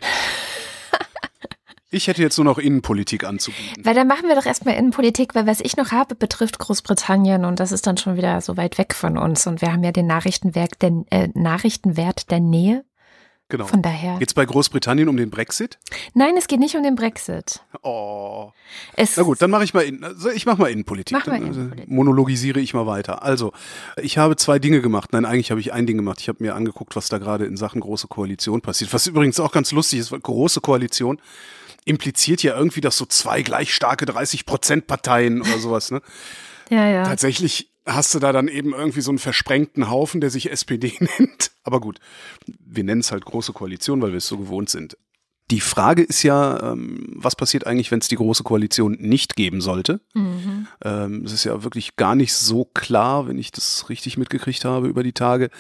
[1.95, 3.85] Ich hätte jetzt nur noch Innenpolitik anzubieten.
[3.85, 7.61] Weil dann machen wir doch erstmal Innenpolitik, weil was ich noch habe, betrifft Großbritannien und
[7.61, 9.47] das ist dann schon wieder so weit weg von uns.
[9.47, 12.83] Und wir haben ja den Nachrichtenwert der, äh, Nachrichtenwert der Nähe.
[13.47, 13.65] Genau.
[13.65, 14.17] Von daher.
[14.19, 15.77] Geht es bei Großbritannien um den Brexit?
[16.13, 17.61] Nein, es geht nicht um den Brexit.
[17.81, 18.51] Oh.
[18.97, 21.15] Es Na gut, dann mache ich mal in, also ich mache mal Innenpolitik.
[21.15, 21.89] Mach mal dann, Innenpolitik.
[21.89, 23.23] monologisiere ich mal weiter.
[23.23, 23.53] Also,
[24.01, 25.13] ich habe zwei Dinge gemacht.
[25.13, 26.19] Nein, eigentlich habe ich ein Ding gemacht.
[26.19, 28.91] Ich habe mir angeguckt, was da gerade in Sachen große Koalition passiert.
[28.91, 31.21] Was übrigens auch ganz lustig ist, große Koalition
[31.85, 36.01] impliziert ja irgendwie, dass so zwei gleich starke 30 Prozent Parteien oder sowas, ne?
[36.71, 37.03] Ja, ja.
[37.03, 41.51] Tatsächlich hast du da dann eben irgendwie so einen versprengten Haufen, der sich SPD nennt.
[41.63, 41.99] Aber gut,
[42.47, 44.97] wir nennen es halt große Koalition, weil wir es so gewohnt sind.
[45.51, 49.61] Die Frage ist ja, ähm, was passiert eigentlich, wenn es die große Koalition nicht geben
[49.61, 50.01] sollte?
[50.15, 50.67] Mhm.
[50.83, 54.87] Ähm, es ist ja wirklich gar nicht so klar, wenn ich das richtig mitgekriegt habe
[54.87, 55.51] über die Tage.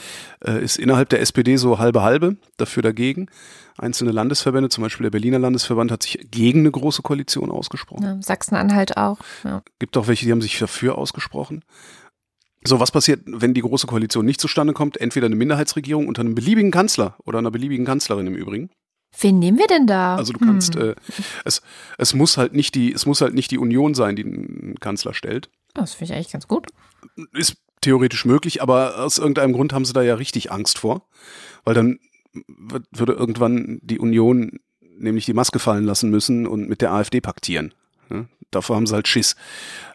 [0.43, 3.27] Äh, ist innerhalb der SPD so halbe halbe, dafür dagegen.
[3.77, 8.03] Einzelne Landesverbände, zum Beispiel der Berliner Landesverband, hat sich gegen eine große Koalition ausgesprochen.
[8.03, 9.19] Ja, Sachsen-Anhalt auch.
[9.43, 9.61] Ja.
[9.77, 11.63] Gibt auch welche, die haben sich dafür ausgesprochen.
[12.63, 14.97] So, was passiert, wenn die große Koalition nicht zustande kommt?
[14.97, 18.71] Entweder eine Minderheitsregierung unter einem beliebigen Kanzler oder einer beliebigen Kanzlerin im Übrigen.
[19.19, 20.15] Wen nehmen wir denn da?
[20.15, 20.91] Also du kannst, hm.
[20.91, 20.95] äh,
[21.45, 21.61] es,
[21.97, 25.13] es muss halt nicht die, es muss halt nicht die Union sein, die einen Kanzler
[25.13, 25.49] stellt.
[25.73, 26.67] Das finde ich eigentlich ganz gut.
[27.33, 31.07] Ist theoretisch möglich, aber aus irgendeinem Grund haben sie da ja richtig Angst vor,
[31.63, 31.99] weil dann
[32.91, 34.59] würde irgendwann die Union
[34.97, 37.73] nämlich die Maske fallen lassen müssen und mit der AfD paktieren.
[38.55, 39.35] Davor haben sie halt Schiss.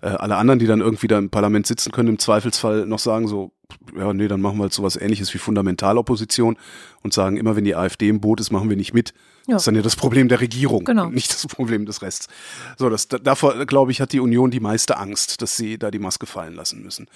[0.02, 3.26] Äh, alle anderen, die dann irgendwie da im Parlament sitzen können, im Zweifelsfall noch sagen
[3.26, 3.52] so,
[3.96, 6.56] ja, nee, dann machen wir halt sowas ähnliches wie Fundamentalopposition
[7.02, 9.14] und sagen, immer wenn die AfD im Boot ist, machen wir nicht mit.
[9.46, 9.54] Ja.
[9.54, 11.06] Das ist dann ja das Problem der Regierung, genau.
[11.10, 12.28] nicht das Problem des Rests.
[12.76, 15.98] So, das, davor, glaube ich, hat die Union die meiste Angst, dass sie da die
[15.98, 17.08] Maske fallen lassen müssen.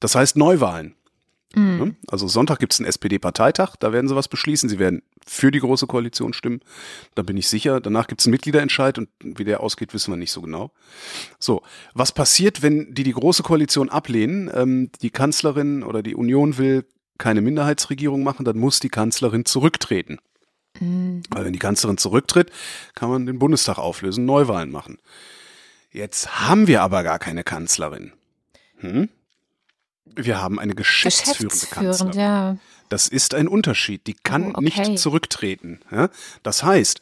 [0.00, 0.94] Das heißt Neuwahlen.
[1.54, 1.78] Mhm.
[1.78, 1.94] Ne?
[2.08, 4.68] Also Sonntag gibt es einen SPD-Parteitag, da werden sie was beschließen.
[4.68, 6.60] Sie werden für die Große Koalition stimmen.
[7.14, 7.80] Da bin ich sicher.
[7.80, 10.70] Danach gibt es einen Mitgliederentscheid und wie der ausgeht, wissen wir nicht so genau.
[11.38, 11.62] So,
[11.94, 14.50] was passiert, wenn die die Große Koalition ablehnen?
[14.54, 16.84] Ähm, die Kanzlerin oder die Union will
[17.18, 20.18] keine Minderheitsregierung machen, dann muss die Kanzlerin zurücktreten.
[20.80, 21.22] Mhm.
[21.30, 22.50] Weil wenn die Kanzlerin zurücktritt,
[22.94, 24.98] kann man den Bundestag auflösen, Neuwahlen machen.
[25.90, 28.12] Jetzt haben wir aber gar keine Kanzlerin.
[28.78, 29.08] Hm?
[30.04, 32.18] Wir haben eine geschäftsführende Kanzlerin.
[32.18, 32.56] Ja.
[32.88, 34.06] Das ist ein Unterschied.
[34.06, 34.88] Die kann oh, okay.
[34.88, 35.80] nicht zurücktreten.
[35.90, 36.10] Ja?
[36.42, 37.00] Das heißt,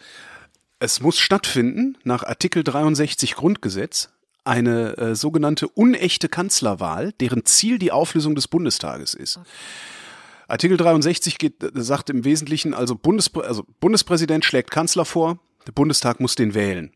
[0.79, 4.11] es muss stattfinden nach Artikel 63 Grundgesetz
[4.45, 9.37] eine äh, sogenannte unechte Kanzlerwahl, deren Ziel die Auflösung des Bundestages ist.
[9.37, 9.49] Okay.
[10.49, 15.73] Artikel 63 geht, äh, sagt im Wesentlichen, also, Bundespr also Bundespräsident schlägt Kanzler vor, der
[15.73, 16.93] Bundestag muss den wählen.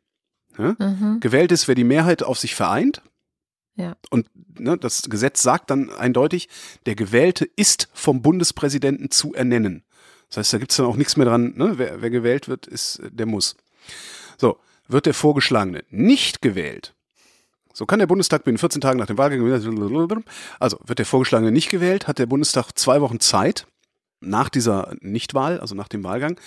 [0.59, 0.77] Ja?
[0.79, 1.21] Mhm.
[1.21, 3.03] Gewählt ist, wer die Mehrheit auf sich vereint.
[3.77, 3.97] Ja.
[4.11, 6.49] Und ne, das Gesetz sagt dann eindeutig,
[6.87, 9.85] der Gewählte ist vom Bundespräsidenten zu ernennen.
[10.29, 11.75] Das heißt, da gibt's dann auch nichts mehr dran, ne?
[11.77, 13.57] wer, wer gewählt wird, ist, der muss.
[14.39, 14.59] So,
[14.89, 16.97] wird der Vorgeschlagene nicht gewählt,
[17.77, 20.25] so kann der Bundestag binnen 14 Tagen nach dem Wahlgang,
[20.59, 23.67] also wird der Vorgeschlagene nicht gewählt, hat der Bundestag zwei Wochen Zeit
[24.21, 26.41] nach dieser Nichtwahl, also nach dem Wahlgang,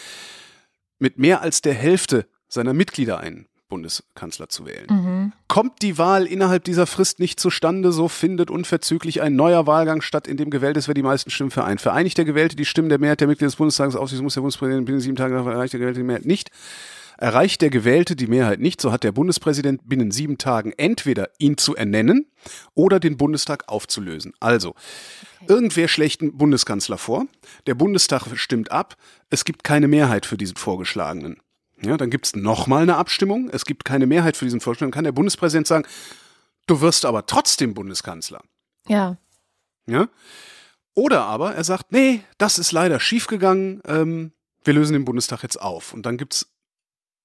[0.97, 4.87] mit mehr als der Hälfte seiner Mitglieder einen Bundeskanzler zu wählen.
[4.89, 5.08] Mhm.
[5.47, 10.27] Kommt die Wahl innerhalb dieser Frist nicht zustande, so findet unverzüglich ein neuer Wahlgang statt,
[10.27, 11.81] in dem gewählt ist, wer die meisten Stimmen vereint.
[11.81, 14.85] Vereinigt der Gewählte die Stimmen der Mehrheit der Mitglieder des Bundestages auf, muss der Bundespräsident
[14.85, 16.51] binnen sieben Tagen nach erreicht der Gewählte die Mehrheit nicht.
[17.17, 21.57] Erreicht der Gewählte die Mehrheit nicht, so hat der Bundespräsident binnen sieben Tagen entweder ihn
[21.57, 22.27] zu ernennen
[22.75, 24.31] oder den Bundestag aufzulösen.
[24.39, 25.53] Also, okay.
[25.53, 27.25] irgendwer schlägt einen Bundeskanzler vor,
[27.67, 28.95] der Bundestag stimmt ab,
[29.29, 31.41] es gibt keine Mehrheit für diesen Vorgeschlagenen.
[31.81, 33.49] Ja, dann gibt es nochmal eine Abstimmung.
[33.49, 34.87] Es gibt keine Mehrheit für diesen Vorschlag.
[34.87, 35.85] Dann kann der Bundespräsident sagen,
[36.67, 38.41] du wirst aber trotzdem Bundeskanzler.
[38.87, 39.17] Ja.
[39.87, 40.07] Ja.
[40.93, 43.81] Oder aber er sagt, nee, das ist leider schiefgegangen.
[43.85, 45.93] Ähm, wir lösen den Bundestag jetzt auf.
[45.93, 46.51] Und dann gibt es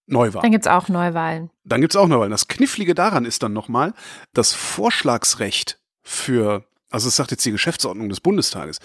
[0.07, 0.43] Neuwahlen.
[0.43, 1.51] Dann gibt es auch Neuwahlen.
[1.65, 2.31] Dann gibt es auch Neuwahlen.
[2.31, 3.95] Das Knifflige daran ist dann nochmal,
[4.33, 8.79] das Vorschlagsrecht für, also es sagt jetzt die Geschäftsordnung des Bundestages,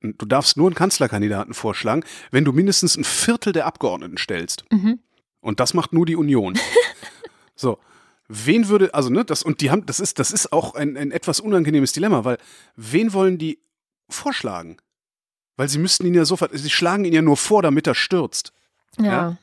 [0.00, 4.64] du darfst nur einen Kanzlerkandidaten vorschlagen, wenn du mindestens ein Viertel der Abgeordneten stellst.
[4.72, 4.98] Mhm.
[5.42, 6.58] Und das macht nur die Union.
[7.54, 7.78] so.
[8.28, 11.10] Wen würde, also, ne, das, und die haben, das ist, das ist auch ein, ein
[11.10, 12.38] etwas unangenehmes Dilemma, weil
[12.76, 13.58] wen wollen die
[14.08, 14.78] vorschlagen?
[15.56, 18.54] Weil sie müssten ihn ja sofort, sie schlagen ihn ja nur vor, damit er stürzt.
[18.96, 19.04] Ja.
[19.04, 19.36] ja?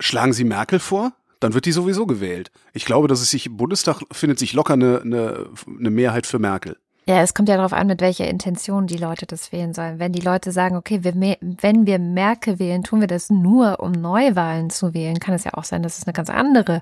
[0.00, 1.12] Schlagen sie Merkel vor?
[1.40, 2.50] Dann wird die sowieso gewählt.
[2.72, 6.38] Ich glaube, dass es sich im Bundestag findet sich locker eine, eine, eine Mehrheit für
[6.38, 6.78] Merkel.
[7.08, 10.00] Ja, es kommt ja darauf an, mit welcher Intention die Leute das wählen sollen.
[10.00, 13.92] Wenn die Leute sagen, okay, wir, wenn wir Merkel wählen, tun wir das nur, um
[13.92, 16.80] Neuwahlen zu wählen, kann es ja auch sein, dass es eine ganz andere,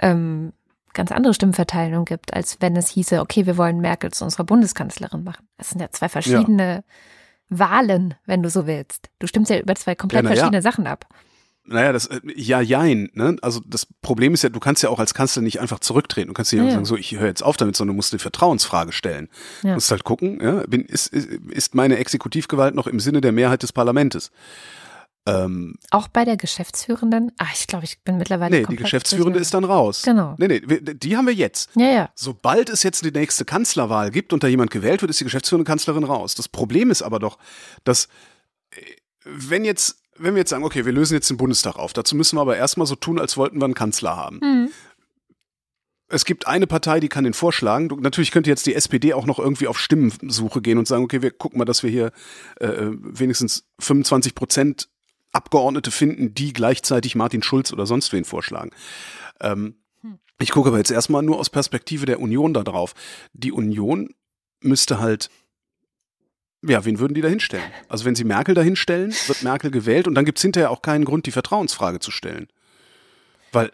[0.00, 0.52] ähm,
[0.92, 5.24] ganz andere Stimmverteilung gibt, als wenn es hieße, okay, wir wollen Merkel zu unserer Bundeskanzlerin
[5.24, 5.48] machen.
[5.58, 6.84] Das sind ja zwei verschiedene
[7.50, 7.58] ja.
[7.58, 9.10] Wahlen, wenn du so willst.
[9.18, 10.62] Du stimmst ja über zwei komplett ja, verschiedene ja.
[10.62, 11.04] Sachen ab.
[11.66, 13.36] Naja, das, äh, ja, jein, ne?
[13.40, 16.28] Also das Problem ist ja, du kannst ja auch als Kanzler nicht einfach zurücktreten.
[16.28, 16.70] Du kannst nicht ja.
[16.70, 19.28] sagen, so, ich höre jetzt auf damit, sondern du musst eine Vertrauensfrage stellen.
[19.62, 19.70] Ja.
[19.70, 23.62] Du musst halt gucken, ja, bin, ist, ist, meine Exekutivgewalt noch im Sinne der Mehrheit
[23.62, 24.30] des Parlamentes?
[25.26, 27.32] Ähm, auch bei der Geschäftsführenden?
[27.38, 28.60] Ah, ich glaube, ich bin mittlerweile.
[28.60, 30.02] Nee, die Geschäftsführende ist dann raus.
[30.02, 30.34] Genau.
[30.36, 31.70] Nee, nee, die haben wir jetzt.
[31.76, 32.10] Ja, ja.
[32.14, 35.66] Sobald es jetzt die nächste Kanzlerwahl gibt und da jemand gewählt wird, ist die Geschäftsführende
[35.66, 36.34] Kanzlerin raus.
[36.34, 37.38] Das Problem ist aber doch,
[37.84, 38.08] dass,
[38.70, 38.80] äh,
[39.24, 42.36] wenn jetzt wenn wir jetzt sagen, okay, wir lösen jetzt den Bundestag auf, dazu müssen
[42.36, 44.40] wir aber erstmal so tun, als wollten wir einen Kanzler haben.
[44.42, 44.70] Mhm.
[46.08, 47.88] Es gibt eine Partei, die kann den vorschlagen.
[48.00, 51.30] Natürlich könnte jetzt die SPD auch noch irgendwie auf Stimmensuche gehen und sagen, okay, wir
[51.30, 52.12] gucken mal, dass wir hier
[52.60, 54.88] äh, wenigstens 25 Prozent
[55.32, 58.70] Abgeordnete finden, die gleichzeitig Martin Schulz oder sonst wen vorschlagen.
[59.40, 60.18] Ähm, hm.
[60.38, 62.94] Ich gucke aber jetzt erstmal nur aus Perspektive der Union da drauf.
[63.32, 64.10] Die Union
[64.60, 65.30] müsste halt
[66.66, 67.64] ja, wen würden die da hinstellen?
[67.88, 70.82] Also wenn sie Merkel da hinstellen, wird Merkel gewählt und dann gibt es hinterher auch
[70.82, 72.48] keinen Grund, die Vertrauensfrage zu stellen.
[73.52, 73.70] Weil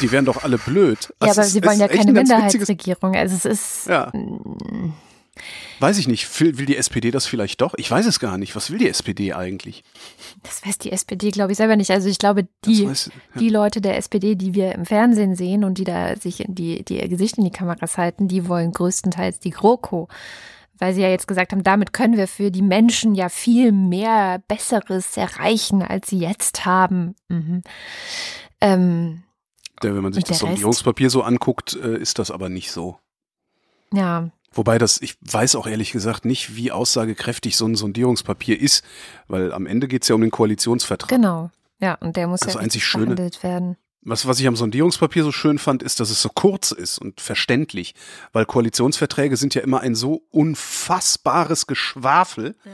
[0.00, 1.14] die wären doch alle blöd.
[1.22, 3.14] Ja, also aber sie wollen ja keine Minderheitsregierung.
[3.16, 3.86] Also es ist.
[3.86, 4.12] Ja.
[5.80, 6.40] Weiß ich nicht.
[6.40, 7.74] Will, will, die SPD das vielleicht doch?
[7.76, 8.56] Ich weiß es gar nicht.
[8.56, 9.84] Was will die SPD eigentlich?
[10.42, 11.90] Das weiß die SPD, glaube ich, selber nicht.
[11.90, 13.40] Also ich glaube, die, weiß, ja.
[13.40, 16.82] die Leute der SPD, die wir im Fernsehen sehen und die da sich in die,
[16.84, 20.08] die ihr Gesicht in die Kameras halten, die wollen größtenteils die GroKo
[20.78, 24.42] weil Sie ja jetzt gesagt haben, damit können wir für die Menschen ja viel mehr
[24.48, 27.14] Besseres erreichen, als sie jetzt haben.
[27.28, 27.62] Mhm.
[28.60, 29.22] Ähm,
[29.82, 32.98] ja, wenn man sich das Sondierungspapier so anguckt, äh, ist das aber nicht so.
[33.92, 34.30] Ja.
[34.52, 38.84] Wobei das, ich weiß auch ehrlich gesagt nicht, wie aussagekräftig so ein Sondierungspapier ist,
[39.28, 41.10] weil am Ende geht es ja um den Koalitionsvertrag.
[41.10, 43.76] Genau, ja, und der muss das ja einzig schöne, werden.
[44.08, 47.20] Was, was ich am Sondierungspapier so schön fand, ist, dass es so kurz ist und
[47.20, 47.92] verständlich,
[48.32, 52.70] weil Koalitionsverträge sind ja immer ein so unfassbares Geschwafel, ja.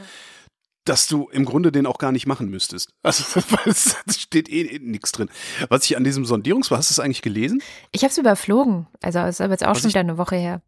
[0.85, 2.93] dass du im Grunde den auch gar nicht machen müsstest.
[3.01, 5.27] Also es steht eh, eh nichts drin.
[5.69, 7.63] Was ich an diesem Sondierungspapier, hast du es eigentlich gelesen?
[7.91, 10.35] Ich habe es überflogen, also es ist aber jetzt auch was schon wieder eine Woche
[10.35, 10.61] her.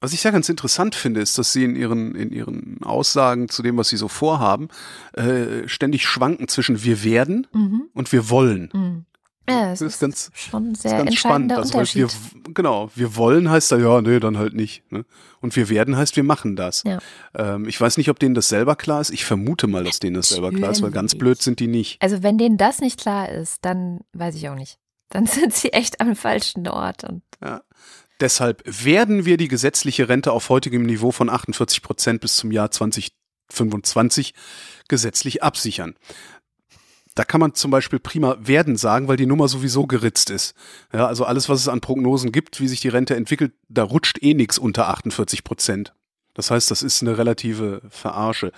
[0.00, 3.64] Was ich sehr ganz interessant finde, ist, dass sie in ihren, in ihren Aussagen zu
[3.64, 4.68] dem, was sie so vorhaben,
[5.14, 7.88] äh, ständig schwanken zwischen wir werden mhm.
[7.92, 8.70] und wir wollen.
[8.72, 9.06] Mhm.
[9.48, 11.52] Ja, das, das ist ganz, schon sehr ganz spannend.
[11.52, 12.08] Also, wir,
[12.52, 14.90] genau, wir wollen heißt da ja, nee, dann halt nicht.
[14.90, 15.04] Ne?
[15.40, 16.82] Und wir werden heißt, wir machen das.
[16.84, 16.98] Ja.
[17.34, 19.10] Ähm, ich weiß nicht, ob denen das selber klar ist.
[19.10, 22.02] Ich vermute mal, dass denen das selber klar ist, weil ganz blöd sind die nicht.
[22.02, 24.78] Also wenn denen das nicht klar ist, dann weiß ich auch nicht.
[25.08, 27.04] Dann sind sie echt am falschen Ort.
[27.04, 27.62] Und ja.
[28.20, 32.70] Deshalb werden wir die gesetzliche Rente auf heutigem Niveau von 48 Prozent bis zum Jahr
[32.70, 34.32] 2025
[34.88, 35.94] gesetzlich absichern.
[37.16, 40.54] Da kann man zum Beispiel prima werden sagen, weil die Nummer sowieso geritzt ist.
[40.92, 44.22] Ja, also alles, was es an Prognosen gibt, wie sich die Rente entwickelt, da rutscht
[44.22, 45.94] eh nichts unter 48 Prozent.
[46.34, 48.52] Das heißt, das ist eine relative Verarsche.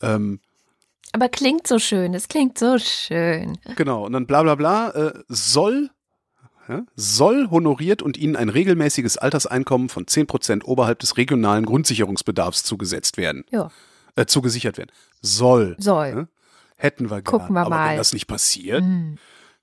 [0.00, 0.38] Ähm,
[1.12, 3.58] aber klingt so schön, es klingt so schön.
[3.74, 5.90] Genau, und dann bla bla bla, äh, soll,
[6.68, 12.62] ja, soll honoriert und ihnen ein regelmäßiges Alterseinkommen von 10 Prozent oberhalb des regionalen Grundsicherungsbedarfs
[12.62, 13.44] zugesetzt werden.
[13.50, 13.72] Ja.
[14.14, 14.92] Äh, zugesichert werden.
[15.20, 15.74] Soll.
[15.80, 16.08] Soll.
[16.08, 16.28] Ja?
[16.84, 17.54] Hätten wir Gucken gern.
[17.54, 17.90] wir Aber mal.
[17.90, 18.82] wenn das nicht passiert.
[18.84, 19.16] Mhm.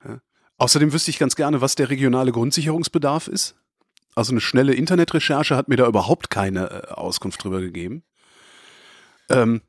[0.04, 0.20] Ja.
[0.58, 3.56] Außerdem wüsste ich ganz gerne, was der regionale Grundsicherungsbedarf ist.
[4.16, 8.04] Also eine schnelle Internetrecherche hat mir da überhaupt keine äh, Auskunft drüber gegeben.
[9.30, 9.62] Ähm,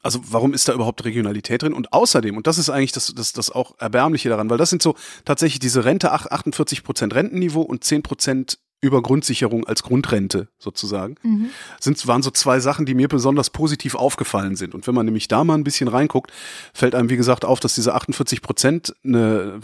[0.00, 1.72] also warum ist da überhaupt Regionalität drin?
[1.72, 4.80] Und außerdem, und das ist eigentlich das, das, das auch Erbärmliche daran, weil das sind
[4.80, 4.94] so
[5.24, 11.50] tatsächlich diese Rente, 48 Prozent Rentenniveau und 10 Prozent über Grundsicherung als Grundrente sozusagen, mhm.
[11.80, 14.74] sind, waren so zwei Sachen, die mir besonders positiv aufgefallen sind.
[14.74, 16.30] Und wenn man nämlich da mal ein bisschen reinguckt,
[16.74, 19.60] fällt einem, wie gesagt, auf, dass diese 48 Prozent eine,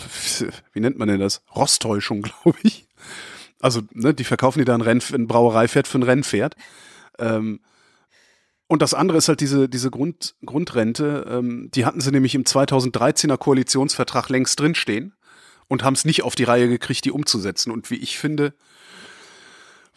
[0.72, 1.42] wie nennt man denn das?
[1.54, 2.86] Rosttäuschung, glaube ich.
[3.60, 6.56] Also, ne, die verkaufen die da ein, Renn, ein Brauereipferd für ein Rennpferd.
[7.18, 7.60] Ähm,
[8.66, 12.44] und das andere ist halt diese, diese Grund, Grundrente, ähm, die hatten sie nämlich im
[12.44, 15.14] 2013er Koalitionsvertrag längst drinstehen
[15.68, 17.70] und haben es nicht auf die Reihe gekriegt, die umzusetzen.
[17.70, 18.54] Und wie ich finde,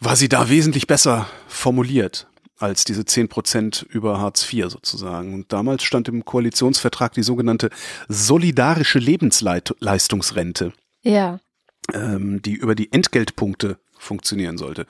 [0.00, 2.28] war sie da wesentlich besser formuliert
[2.58, 5.34] als diese 10 Prozent über Hartz IV sozusagen.
[5.34, 7.70] Und damals stand im Koalitionsvertrag die sogenannte
[8.08, 10.72] solidarische Lebensleistungsrente.
[11.02, 11.38] Ja.
[11.92, 14.86] Ähm, die über die Entgeltpunkte funktionieren sollte.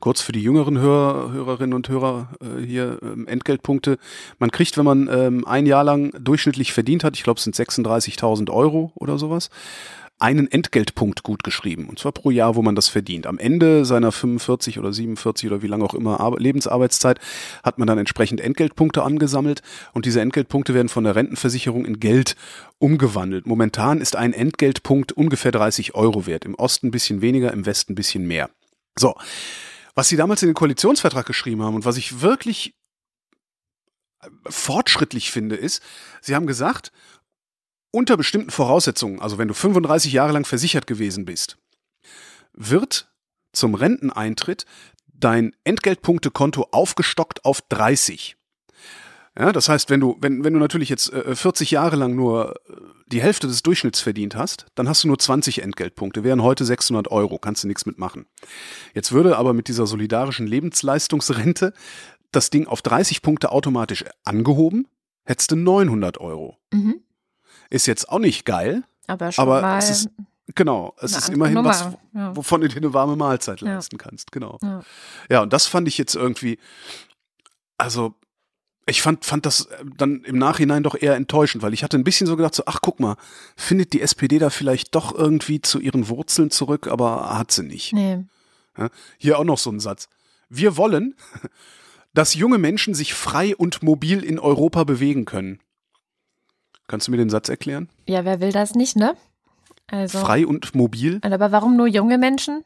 [0.00, 3.98] Kurz für die jüngeren Hörer, Hörerinnen und Hörer äh, hier ähm, Entgeltpunkte.
[4.38, 7.56] Man kriegt, wenn man ähm, ein Jahr lang durchschnittlich verdient hat, ich glaube es sind
[7.56, 9.50] 36.000 Euro oder sowas,
[10.18, 11.88] einen Entgeltpunkt gut geschrieben.
[11.88, 13.26] Und zwar pro Jahr, wo man das verdient.
[13.26, 17.20] Am Ende seiner 45 oder 47 oder wie lange auch immer Lebensarbeitszeit
[17.62, 19.62] hat man dann entsprechend Entgeltpunkte angesammelt.
[19.92, 22.34] Und diese Entgeltpunkte werden von der Rentenversicherung in Geld
[22.78, 23.46] umgewandelt.
[23.46, 26.44] Momentan ist ein Entgeltpunkt ungefähr 30 Euro wert.
[26.44, 28.50] Im Osten ein bisschen weniger, im Westen ein bisschen mehr.
[28.98, 29.14] So.
[29.94, 32.74] Was sie damals in den Koalitionsvertrag geschrieben haben und was ich wirklich
[34.48, 35.82] fortschrittlich finde, ist,
[36.20, 36.92] sie haben gesagt,
[37.90, 41.58] unter bestimmten Voraussetzungen, also wenn du 35 Jahre lang versichert gewesen bist,
[42.52, 43.10] wird
[43.52, 44.66] zum Renteneintritt
[45.06, 48.36] dein Entgeltpunktekonto aufgestockt auf 30.
[49.38, 52.56] Ja, das heißt, wenn du, wenn, wenn du natürlich jetzt äh, 40 Jahre lang nur
[52.68, 52.72] äh,
[53.06, 57.08] die Hälfte des Durchschnitts verdient hast, dann hast du nur 20 Entgeltpunkte, wären heute 600
[57.08, 58.26] Euro, kannst du nichts mitmachen.
[58.94, 61.72] Jetzt würde aber mit dieser solidarischen Lebensleistungsrente
[62.32, 64.88] das Ding auf 30 Punkte automatisch angehoben,
[65.24, 66.56] hättest du 900 Euro.
[66.72, 67.02] Mhm.
[67.70, 70.10] Ist jetzt auch nicht geil, aber, schon aber mal es ist
[70.54, 71.68] Genau, es ist immerhin Nummer.
[71.68, 74.02] was, wovon du dir eine warme Mahlzeit leisten ja.
[74.02, 74.58] kannst, genau.
[74.62, 74.82] Ja.
[75.28, 76.58] ja, und das fand ich jetzt irgendwie,
[77.76, 78.14] also
[78.86, 82.26] ich fand, fand das dann im Nachhinein doch eher enttäuschend, weil ich hatte ein bisschen
[82.26, 83.16] so gedacht, so, ach guck mal,
[83.56, 87.92] findet die SPD da vielleicht doch irgendwie zu ihren Wurzeln zurück, aber hat sie nicht.
[87.92, 88.24] Nee.
[88.78, 90.08] Ja, hier auch noch so ein Satz.
[90.48, 91.14] Wir wollen,
[92.14, 95.60] dass junge Menschen sich frei und mobil in Europa bewegen können.
[96.88, 97.88] Kannst du mir den Satz erklären?
[98.06, 99.14] Ja, wer will das nicht, ne?
[99.90, 101.20] Also, Frei und mobil.
[101.22, 102.64] Aber warum nur junge Menschen?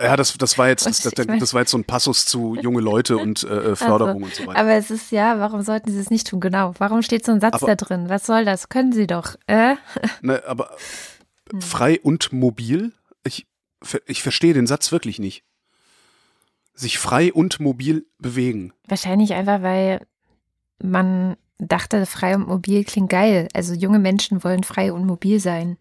[0.00, 2.80] Ja, das, das war jetzt das, das, das war jetzt so ein Passus zu junge
[2.80, 4.60] Leute und äh, äh, Förderung also, und so weiter.
[4.60, 6.40] Aber es ist ja, warum sollten sie es nicht tun?
[6.40, 6.74] Genau.
[6.78, 8.08] Warum steht so ein Satz aber, da drin?
[8.08, 8.68] Was soll das?
[8.68, 9.36] Können sie doch.
[9.46, 9.76] Äh?
[10.22, 10.70] Ne, aber
[11.50, 11.60] hm.
[11.60, 12.92] frei und mobil?
[13.24, 13.46] Ich,
[14.06, 15.44] ich verstehe den Satz wirklich nicht.
[16.74, 18.72] Sich frei und mobil bewegen.
[18.86, 20.06] Wahrscheinlich einfach, weil
[20.82, 23.48] man dachte, frei und mobil klingt geil.
[23.54, 25.78] Also junge Menschen wollen frei und mobil sein.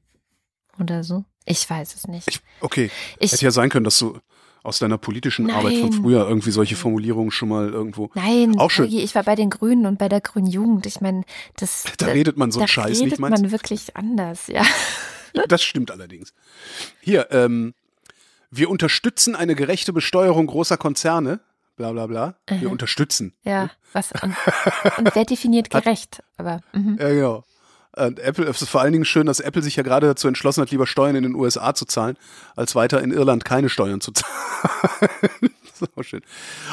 [0.79, 1.25] Oder so.
[1.45, 2.27] Ich weiß es nicht.
[2.27, 2.89] Ich, okay.
[3.19, 4.19] Ich, Hätte ja sein können, dass du
[4.63, 5.55] aus deiner politischen Nein.
[5.55, 8.09] Arbeit von früher irgendwie solche Formulierungen schon mal irgendwo.
[8.15, 8.91] Nein, auch schön.
[8.91, 10.88] ich war bei den Grünen und bei der Grünen Jugend.
[10.88, 11.23] Ich meine,
[11.57, 11.83] das.
[11.83, 14.63] Da, da redet man so einen Scheiß nicht, Da redet man wirklich anders, ja.
[15.49, 16.33] Das stimmt allerdings.
[17.01, 17.73] Hier, ähm,
[18.49, 21.41] wir unterstützen eine gerechte Besteuerung großer Konzerne
[21.75, 22.35] bla bla bla.
[22.47, 22.71] Wir mhm.
[22.71, 23.33] unterstützen.
[23.43, 24.35] Ja, was und,
[24.97, 26.23] und wer definiert gerecht?
[26.38, 26.97] Aber mhm.
[26.99, 27.43] ja genau.
[27.95, 30.61] Und Apple, es ist vor allen Dingen schön, dass Apple sich ja gerade dazu entschlossen
[30.61, 32.17] hat, lieber Steuern in den USA zu zahlen,
[32.55, 34.31] als weiter in Irland keine Steuern zu zahlen.
[35.95, 36.21] auch schön.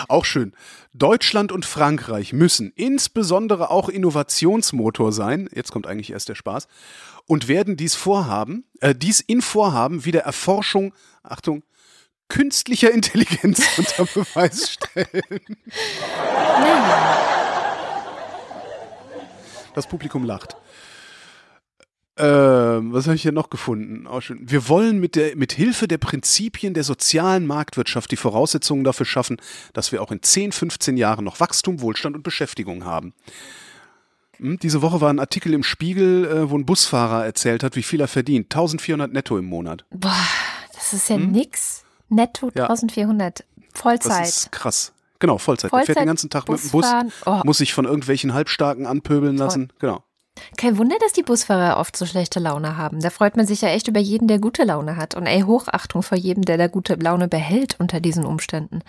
[0.08, 0.52] Auch schön.
[0.94, 5.48] Deutschland und Frankreich müssen insbesondere auch Innovationsmotor sein.
[5.52, 6.66] Jetzt kommt eigentlich erst der Spaß.
[7.26, 11.62] Und werden dies Vorhaben, äh, dies in Vorhaben wie der Erforschung, Achtung,
[12.32, 15.40] künstlicher Intelligenz unter Beweis stellen.
[19.74, 20.56] Das Publikum lacht.
[22.16, 24.06] Ähm, was habe ich hier noch gefunden?
[24.06, 29.06] Oh, Wir wollen mit, der, mit Hilfe der Prinzipien der sozialen Marktwirtschaft die Voraussetzungen dafür
[29.06, 29.36] schaffen,
[29.74, 33.12] dass wir auch in 10, 15 Jahren noch Wachstum, Wohlstand und Beschäftigung haben.
[34.38, 37.82] Hm, diese Woche war ein Artikel im Spiegel, äh, wo ein Busfahrer erzählt hat, wie
[37.82, 38.46] viel er verdient.
[38.46, 39.84] 1400 netto im Monat.
[39.90, 40.16] Boah,
[40.74, 41.30] das ist ja hm?
[41.30, 41.84] nix.
[42.12, 42.64] Netto ja.
[42.64, 43.44] 1400.
[43.74, 44.20] Vollzeit.
[44.20, 44.92] Das ist krass.
[45.18, 45.70] Genau, Vollzeit.
[45.70, 46.86] Vollzeit der fährt den ganzen Tag Bus mit dem Bus,
[47.26, 47.40] oh.
[47.44, 49.68] muss sich von irgendwelchen Halbstarken anpöbeln lassen.
[49.68, 49.76] Toll.
[49.78, 50.04] Genau.
[50.56, 53.00] Kein Wunder, dass die Busfahrer oft so schlechte Laune haben.
[53.00, 55.14] Da freut man sich ja echt über jeden, der gute Laune hat.
[55.14, 58.80] Und ey, Hochachtung vor jedem, der da gute Laune behält unter diesen Umständen.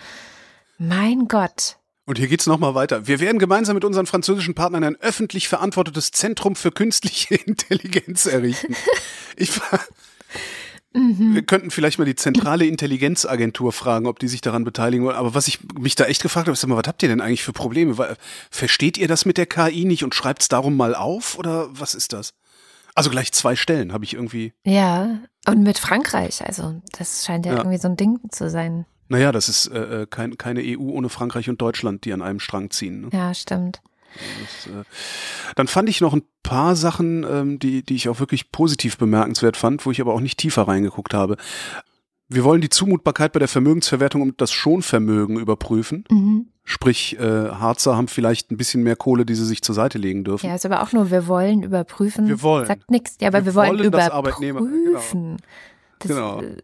[0.78, 1.76] Mein Gott.
[2.06, 3.06] Und hier geht's nochmal weiter.
[3.06, 8.76] Wir werden gemeinsam mit unseren französischen Partnern ein öffentlich verantwortetes Zentrum für künstliche Intelligenz errichten.
[9.36, 9.80] Ich war,
[10.94, 11.34] Mhm.
[11.34, 15.16] Wir könnten vielleicht mal die zentrale Intelligenzagentur fragen, ob die sich daran beteiligen wollen.
[15.16, 17.42] Aber was ich mich da echt gefragt habe, ist immer, was habt ihr denn eigentlich
[17.42, 18.16] für Probleme?
[18.50, 21.36] Versteht ihr das mit der KI nicht und schreibt es darum mal auf?
[21.36, 22.34] Oder was ist das?
[22.94, 24.52] Also gleich zwei Stellen habe ich irgendwie.
[24.64, 26.46] Ja, und mit Frankreich.
[26.46, 27.58] Also das scheint ja, ja.
[27.58, 28.86] irgendwie so ein Ding zu sein.
[29.08, 32.40] Naja, das ist äh, äh kein, keine EU ohne Frankreich und Deutschland, die an einem
[32.40, 33.02] Strang ziehen.
[33.02, 33.08] Ne?
[33.12, 33.82] Ja, stimmt.
[34.14, 34.84] Das, äh,
[35.56, 39.56] dann fand ich noch ein paar Sachen, ähm, die, die ich auch wirklich positiv bemerkenswert
[39.56, 41.36] fand, wo ich aber auch nicht tiefer reingeguckt habe.
[42.28, 46.04] Wir wollen die Zumutbarkeit bei der Vermögensverwertung und das Schonvermögen überprüfen.
[46.10, 46.48] Mhm.
[46.64, 50.24] Sprich, äh, Harzer haben vielleicht ein bisschen mehr Kohle, die sie sich zur Seite legen
[50.24, 50.46] dürfen.
[50.46, 52.26] Ja, ist aber auch nur, wir wollen überprüfen.
[52.26, 52.66] Wir wollen.
[52.66, 53.16] Sagt nichts.
[53.20, 55.36] Ja, aber wir, wir wollen, wollen überprüfen.
[55.98, 55.98] Genau.
[55.98, 56.40] Das, genau.
[56.40, 56.56] Äh,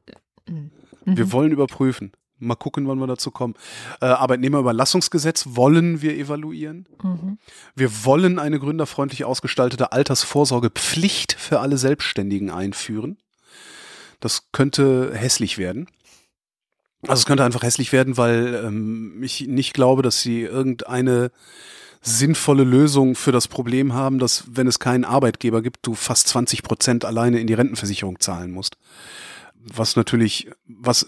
[0.51, 0.71] mhm.
[1.05, 2.13] Wir wollen überprüfen.
[2.41, 3.55] Mal gucken, wann wir dazu kommen.
[4.01, 6.87] Äh, Arbeitnehmerüberlassungsgesetz wollen wir evaluieren.
[7.03, 7.39] Mhm.
[7.75, 13.19] Wir wollen eine gründerfreundlich ausgestaltete Altersvorsorgepflicht für alle Selbstständigen einführen.
[14.21, 15.87] Das könnte hässlich werden.
[17.03, 21.31] Also es könnte einfach hässlich werden, weil ähm, ich nicht glaube, dass sie irgendeine
[22.03, 26.63] sinnvolle Lösung für das Problem haben, dass wenn es keinen Arbeitgeber gibt, du fast 20
[26.63, 28.77] Prozent alleine in die Rentenversicherung zahlen musst.
[29.55, 31.07] Was natürlich, was,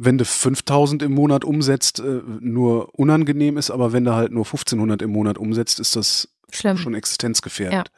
[0.00, 4.44] wenn du 5000 im Monat umsetzt, äh, nur unangenehm ist, aber wenn du halt nur
[4.44, 6.76] 1500 im Monat umsetzt, ist das Schlimm.
[6.76, 7.90] schon existenzgefährdend.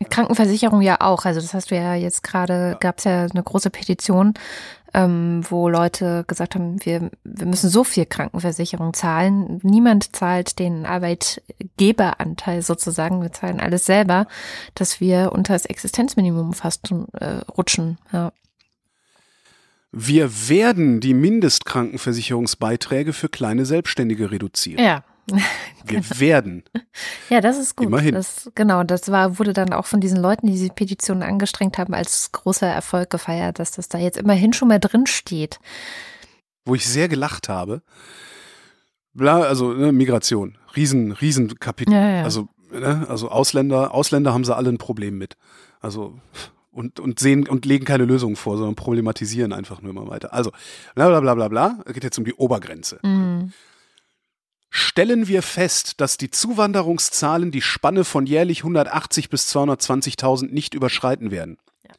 [0.00, 0.04] Ja.
[0.10, 1.24] Krankenversicherung ja auch.
[1.24, 2.74] Also das hast du ja jetzt gerade, ja.
[2.74, 4.34] gab es ja eine große Petition,
[4.94, 9.60] ähm, wo Leute gesagt haben, wir, wir müssen so viel Krankenversicherung zahlen.
[9.62, 13.22] Niemand zahlt den Arbeitgeberanteil sozusagen.
[13.22, 14.26] Wir zahlen alles selber,
[14.74, 17.98] dass wir unter das Existenzminimum fast äh, rutschen.
[18.12, 18.32] Ja.
[19.90, 24.84] Wir werden die Mindestkrankenversicherungsbeiträge für kleine Selbstständige reduzieren.
[24.84, 25.04] Ja.
[25.84, 26.20] Wir genau.
[26.20, 26.64] werden.
[27.28, 27.88] Ja, das ist gut.
[27.88, 28.14] Immerhin.
[28.14, 31.92] Das, genau, das war, wurde dann auch von diesen Leuten, die diese Petition angestrengt haben,
[31.92, 35.60] als großer Erfolg gefeiert, dass das da jetzt immerhin schon mal drin steht.
[36.64, 37.82] Wo ich sehr gelacht habe.
[39.12, 41.92] Bla, also ne, Migration, riesen, riesen Kapitel.
[41.92, 42.22] Ja, ja.
[42.24, 45.36] Also, ne, also Ausländer, Ausländer haben sie alle ein Problem mit.
[45.80, 46.18] Also
[46.78, 50.32] und, und sehen und legen keine Lösung vor, sondern problematisieren einfach nur immer weiter.
[50.32, 50.52] Also,
[50.94, 51.78] bla bla bla bla bla.
[51.84, 53.00] Es geht jetzt um die Obergrenze.
[53.02, 53.52] Mhm.
[54.70, 61.32] Stellen wir fest, dass die Zuwanderungszahlen die Spanne von jährlich 180 bis 220.000 nicht überschreiten
[61.32, 61.58] werden.
[61.82, 61.94] Ja.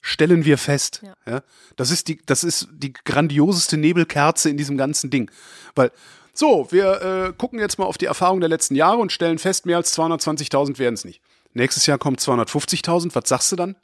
[0.00, 1.02] Stellen wir fest.
[1.04, 1.14] Ja.
[1.30, 1.42] ja.
[1.76, 5.30] Das ist die, das ist die grandioseste Nebelkerze in diesem ganzen Ding.
[5.74, 5.90] Weil,
[6.32, 9.66] so, wir äh, gucken jetzt mal auf die Erfahrung der letzten Jahre und stellen fest,
[9.66, 11.20] mehr als 220.000 werden es nicht.
[11.56, 13.14] Nächstes Jahr kommt 250.000.
[13.14, 13.76] Was sagst du dann?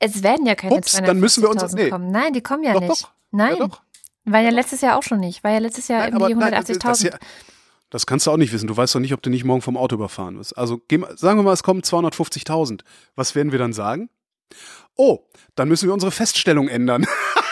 [0.00, 1.88] Es werden ja keine 250.000 nee.
[1.88, 2.10] kommen.
[2.10, 2.90] Nein, die kommen ja doch, nicht.
[3.04, 3.10] Doch.
[3.30, 3.56] Nein.
[3.56, 3.82] Ja, doch.
[4.24, 5.44] War ja letztes Jahr auch schon nicht.
[5.44, 7.10] War ja letztes Jahr nein, irgendwie 180.000.
[7.10, 7.20] Das,
[7.90, 8.66] das kannst du auch nicht wissen.
[8.66, 10.58] Du weißt doch nicht, ob du nicht morgen vom Auto überfahren wirst.
[10.58, 10.80] Also
[11.14, 12.80] sagen wir mal, es kommen 250.000.
[13.14, 14.10] Was werden wir dann sagen?
[14.96, 15.20] Oh,
[15.54, 17.06] dann müssen wir unsere Feststellung ändern.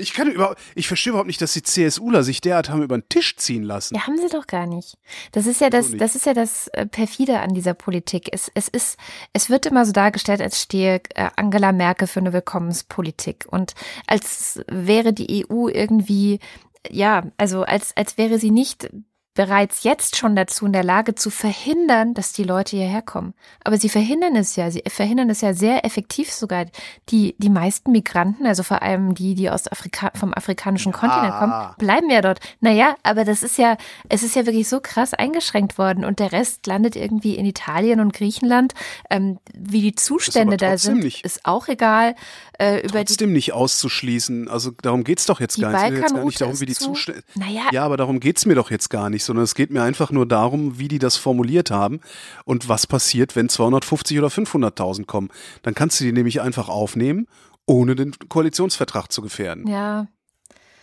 [0.00, 3.08] Ich kann überhaupt, ich verstehe überhaupt nicht, dass die CSUler sich derart haben über den
[3.08, 3.94] Tisch ziehen lassen.
[3.94, 4.96] Ja, haben sie doch gar nicht.
[5.32, 8.28] Das ist ja das, das ist ja das äh, perfide an dieser Politik.
[8.32, 8.98] Es, es ist,
[9.32, 13.74] es wird immer so dargestellt, als stehe äh, Angela Merkel für eine Willkommenspolitik und
[14.06, 16.40] als wäre die EU irgendwie
[16.88, 18.88] ja, also als, als wäre sie nicht
[19.34, 23.34] bereits jetzt schon dazu in der Lage zu verhindern, dass die Leute hierher kommen.
[23.64, 26.66] Aber sie verhindern es ja, sie verhindern es ja sehr effektiv sogar.
[27.10, 30.92] Die, die meisten Migranten, also vor allem die, die aus Afrika, vom afrikanischen.
[30.92, 32.40] Kontinent kommen, bleiben ja dort.
[32.60, 33.76] Naja, aber das ist ja,
[34.08, 38.00] es ist ja wirklich so krass eingeschränkt worden und der Rest landet irgendwie in Italien
[38.00, 38.74] und Griechenland.
[39.10, 41.24] Ähm, wie die Zustände da sind, nicht.
[41.24, 42.14] ist auch egal.
[42.58, 44.48] Äh, über trotzdem nicht auszuschließen.
[44.48, 45.82] Also darum geht's doch jetzt gar nicht.
[45.82, 47.22] Es geht jetzt gar nicht darum, wie die Zustände.
[47.34, 47.62] Naja.
[47.72, 50.26] Ja, aber darum geht's mir doch jetzt gar nicht sondern es geht mir einfach nur
[50.26, 52.00] darum, wie die das formuliert haben
[52.44, 55.30] und was passiert, wenn 250 oder 500.000 kommen.
[55.62, 57.26] Dann kannst du die nämlich einfach aufnehmen,
[57.66, 59.66] ohne den Koalitionsvertrag zu gefährden.
[59.68, 60.06] Ja.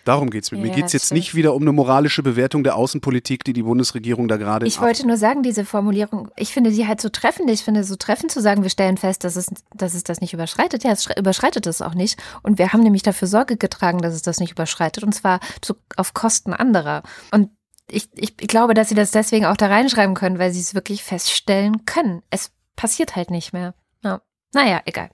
[0.07, 0.59] Darum geht es mir.
[0.59, 1.17] Ja, mir geht es jetzt stimmt.
[1.17, 4.65] nicht wieder um eine moralische Bewertung der Außenpolitik, die die Bundesregierung da gerade.
[4.65, 7.49] Ich wollte nur sagen, diese Formulierung, ich finde sie halt so treffend.
[7.49, 10.33] Ich finde so treffend zu sagen, wir stellen fest, dass es, dass es das nicht
[10.33, 10.85] überschreitet.
[10.85, 12.17] Ja, es überschreitet es auch nicht.
[12.41, 15.03] Und wir haben nämlich dafür Sorge getragen, dass es das nicht überschreitet.
[15.03, 17.03] Und zwar zu, auf Kosten anderer.
[17.31, 17.49] Und
[17.89, 21.03] ich, ich glaube, dass sie das deswegen auch da reinschreiben können, weil sie es wirklich
[21.03, 22.21] feststellen können.
[22.29, 23.73] Es passiert halt nicht mehr.
[24.03, 24.21] Ja.
[24.53, 25.09] Naja, egal.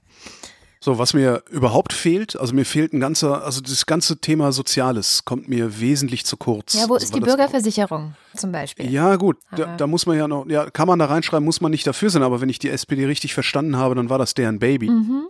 [0.80, 5.24] So, was mir überhaupt fehlt, also mir fehlt ein ganzer, also das ganze Thema Soziales
[5.24, 6.74] kommt mir wesentlich zu kurz.
[6.74, 8.92] Ja, wo also ist die Bürgerversicherung zum Beispiel?
[8.92, 11.72] Ja, gut, da, da, muss man ja noch, ja, kann man da reinschreiben, muss man
[11.72, 14.60] nicht dafür sein, aber wenn ich die SPD richtig verstanden habe, dann war das deren
[14.60, 14.90] Baby.
[14.90, 15.28] Mhm.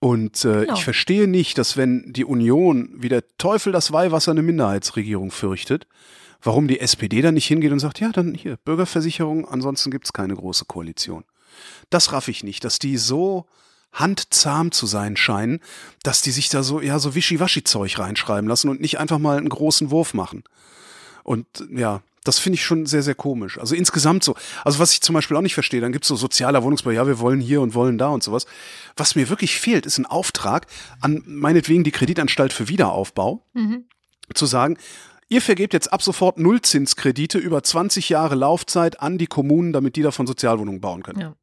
[0.00, 0.74] Und äh, genau.
[0.74, 5.86] ich verstehe nicht, dass wenn die Union wie der Teufel das Weihwasser eine Minderheitsregierung fürchtet,
[6.46, 10.12] warum die SPD dann nicht hingeht und sagt, ja, dann hier, Bürgerversicherung, ansonsten gibt es
[10.12, 11.24] keine große Koalition.
[11.90, 13.46] Das raff ich nicht, dass die so
[13.92, 15.60] handzahm zu sein scheinen,
[16.02, 19.48] dass die sich da so, ja, so Wischiwaschi-Zeug reinschreiben lassen und nicht einfach mal einen
[19.48, 20.44] großen Wurf machen.
[21.24, 23.58] Und ja, das finde ich schon sehr, sehr komisch.
[23.58, 24.36] Also insgesamt so.
[24.64, 27.06] Also was ich zum Beispiel auch nicht verstehe, dann gibt es so sozialer Wohnungsbau, ja,
[27.06, 28.46] wir wollen hier und wollen da und sowas.
[28.96, 30.66] Was mir wirklich fehlt, ist ein Auftrag
[31.00, 33.84] an meinetwegen die Kreditanstalt für Wiederaufbau, mhm.
[34.34, 34.76] zu sagen,
[35.28, 40.02] Ihr vergebt jetzt ab sofort Nullzinskredite über 20 Jahre Laufzeit an die Kommunen, damit die
[40.02, 41.20] davon Sozialwohnungen bauen können.
[41.20, 41.36] Ja.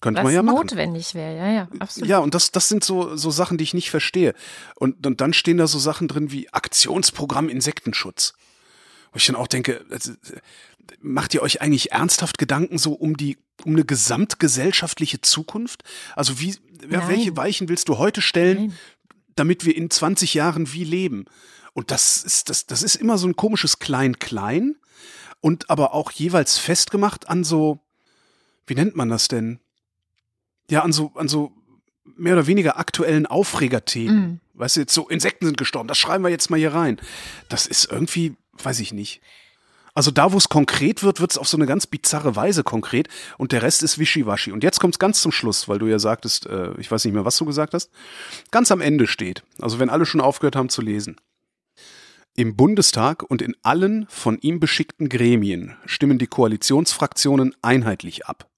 [0.00, 0.56] Könnte Was man ja machen.
[0.56, 2.08] notwendig wäre, ja, ja, absolut.
[2.08, 4.34] Ja, und das, das sind so, so Sachen, die ich nicht verstehe.
[4.74, 8.32] Und, und dann stehen da so Sachen drin wie Aktionsprogramm Insektenschutz.
[9.12, 9.84] Wo ich dann auch denke,
[11.00, 15.82] macht ihr euch eigentlich ernsthaft Gedanken so um die, um eine gesamtgesellschaftliche Zukunft?
[16.16, 16.56] Also wie,
[16.90, 18.78] ja, welche Weichen willst du heute stellen, Nein.
[19.36, 21.26] damit wir in 20 Jahren wie leben?
[21.72, 24.76] Und das ist, das, das ist immer so ein komisches Klein-Klein
[25.40, 27.80] und aber auch jeweils festgemacht an so,
[28.66, 29.60] wie nennt man das denn?
[30.70, 31.52] Ja, an so, an so
[32.16, 34.20] mehr oder weniger aktuellen Aufregerthemen.
[34.20, 34.40] Mm.
[34.54, 37.00] Weißt du, jetzt so Insekten sind gestorben, das schreiben wir jetzt mal hier rein.
[37.48, 39.20] Das ist irgendwie, weiß ich nicht.
[39.94, 43.08] Also da, wo es konkret wird, wird es auf so eine ganz bizarre Weise konkret
[43.38, 44.52] und der Rest ist wischiwaschi.
[44.52, 47.14] Und jetzt kommt es ganz zum Schluss, weil du ja sagtest, äh, ich weiß nicht
[47.14, 47.90] mehr, was du gesagt hast,
[48.50, 49.42] ganz am Ende steht.
[49.60, 51.16] Also wenn alle schon aufgehört haben zu lesen.
[52.36, 58.48] Im Bundestag und in allen von ihm beschickten Gremien stimmen die Koalitionsfraktionen einheitlich ab.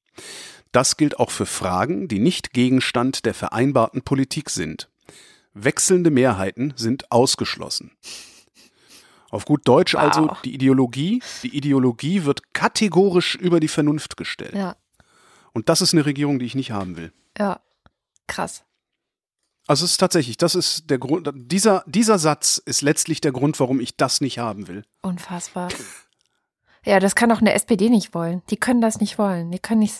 [0.72, 4.88] Das gilt auch für Fragen, die nicht Gegenstand der vereinbarten Politik sind.
[5.54, 7.92] Wechselnde Mehrheiten sind ausgeschlossen.
[9.30, 10.30] Auf gut Deutsch also, wow.
[10.30, 14.54] also die Ideologie, die Ideologie wird kategorisch über die Vernunft gestellt.
[14.54, 14.76] Ja.
[15.52, 17.12] Und das ist eine Regierung, die ich nicht haben will.
[17.38, 17.60] Ja,
[18.26, 18.64] krass.
[19.72, 23.58] Also es ist tatsächlich, das ist der Grund, dieser, dieser Satz ist letztlich der Grund,
[23.58, 24.84] warum ich das nicht haben will.
[25.00, 25.70] Unfassbar.
[26.84, 28.42] Ja, das kann auch eine SPD nicht wollen.
[28.50, 29.50] Die können das nicht wollen.
[29.50, 29.94] Die können nicht,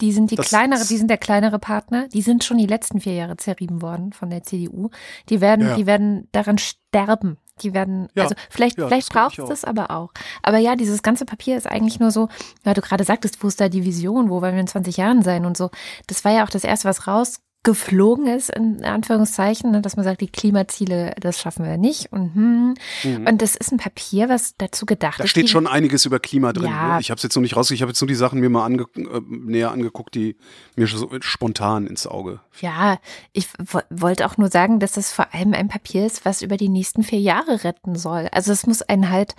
[0.00, 2.08] die sind die das kleinere, die sind der kleinere Partner.
[2.08, 4.88] Die sind schon die letzten vier Jahre zerrieben worden von der CDU.
[5.28, 5.74] Die werden, ja.
[5.76, 7.36] die werden daran sterben.
[7.60, 10.10] Die werden, ja, also vielleicht, ja, vielleicht braucht es das aber auch.
[10.42, 12.30] Aber ja, dieses ganze Papier ist eigentlich nur so,
[12.64, 15.20] weil du gerade sagtest, wo ist da die Vision, wo wollen wir in 20 Jahren
[15.20, 15.68] sein und so.
[16.06, 20.04] Das war ja auch das erste, was raus geflogen ist, in Anführungszeichen, ne, dass man
[20.04, 22.10] sagt, die Klimaziele, das schaffen wir nicht.
[22.10, 22.74] Und, hm.
[23.04, 23.26] Mhm.
[23.26, 25.28] und das ist ein Papier, was dazu gedacht da ist.
[25.28, 26.70] Da steht schon einiges über Klima drin.
[26.70, 26.94] Ja.
[26.94, 27.00] Ne?
[27.00, 28.64] Ich habe es jetzt noch nicht raus, ich habe jetzt nur die Sachen mir mal
[28.64, 30.36] ange äh, näher angeguckt, die
[30.74, 32.40] mir so spontan ins Auge.
[32.62, 32.98] Ja,
[33.32, 33.48] ich
[33.90, 37.02] wollte auch nur sagen, dass das vor allem ein Papier ist, was über die nächsten
[37.02, 38.28] vier Jahre retten soll.
[38.32, 39.34] Also es muss einen halt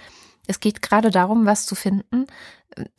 [0.47, 2.27] es geht gerade darum, was zu finden.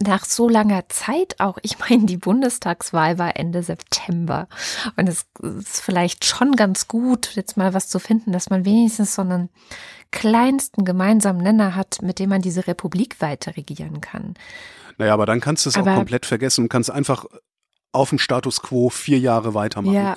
[0.00, 1.58] Nach so langer Zeit auch.
[1.62, 4.48] Ich meine, die Bundestagswahl war Ende September.
[4.96, 9.14] Und es ist vielleicht schon ganz gut, jetzt mal was zu finden, dass man wenigstens
[9.14, 9.48] so einen
[10.10, 14.34] kleinsten gemeinsamen Nenner hat, mit dem man diese Republik weiter regieren kann.
[14.98, 17.24] Naja, aber dann kannst du es auch komplett vergessen und kannst einfach
[17.92, 19.94] auf dem Status quo vier Jahre weitermachen.
[19.94, 20.16] Ja.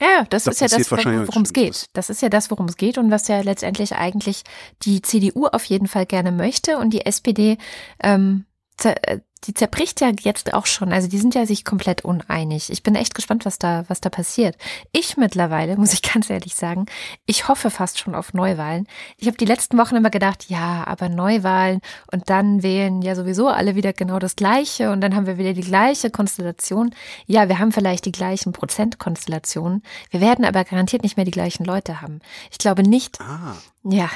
[0.00, 0.90] Ja, das, das ist ja das,
[1.26, 1.86] worum es geht.
[1.92, 4.42] Das ist ja das, worum es geht und was ja letztendlich eigentlich
[4.82, 7.58] die CDU auf jeden Fall gerne möchte und die SPD
[8.02, 8.44] ähm,
[8.84, 10.92] äh, die zerbricht ja jetzt auch schon.
[10.92, 12.70] Also die sind ja sich komplett uneinig.
[12.70, 14.56] Ich bin echt gespannt, was da, was da passiert.
[14.92, 16.86] Ich mittlerweile, muss ich ganz ehrlich sagen,
[17.26, 18.86] ich hoffe fast schon auf Neuwahlen.
[19.16, 21.80] Ich habe die letzten Wochen immer gedacht, ja, aber Neuwahlen
[22.12, 25.52] und dann wählen ja sowieso alle wieder genau das Gleiche und dann haben wir wieder
[25.52, 26.94] die gleiche Konstellation.
[27.26, 29.82] Ja, wir haben vielleicht die gleichen Prozentkonstellationen.
[30.10, 32.20] Wir werden aber garantiert nicht mehr die gleichen Leute haben.
[32.50, 33.56] Ich glaube nicht, ah.
[33.84, 34.10] Ja,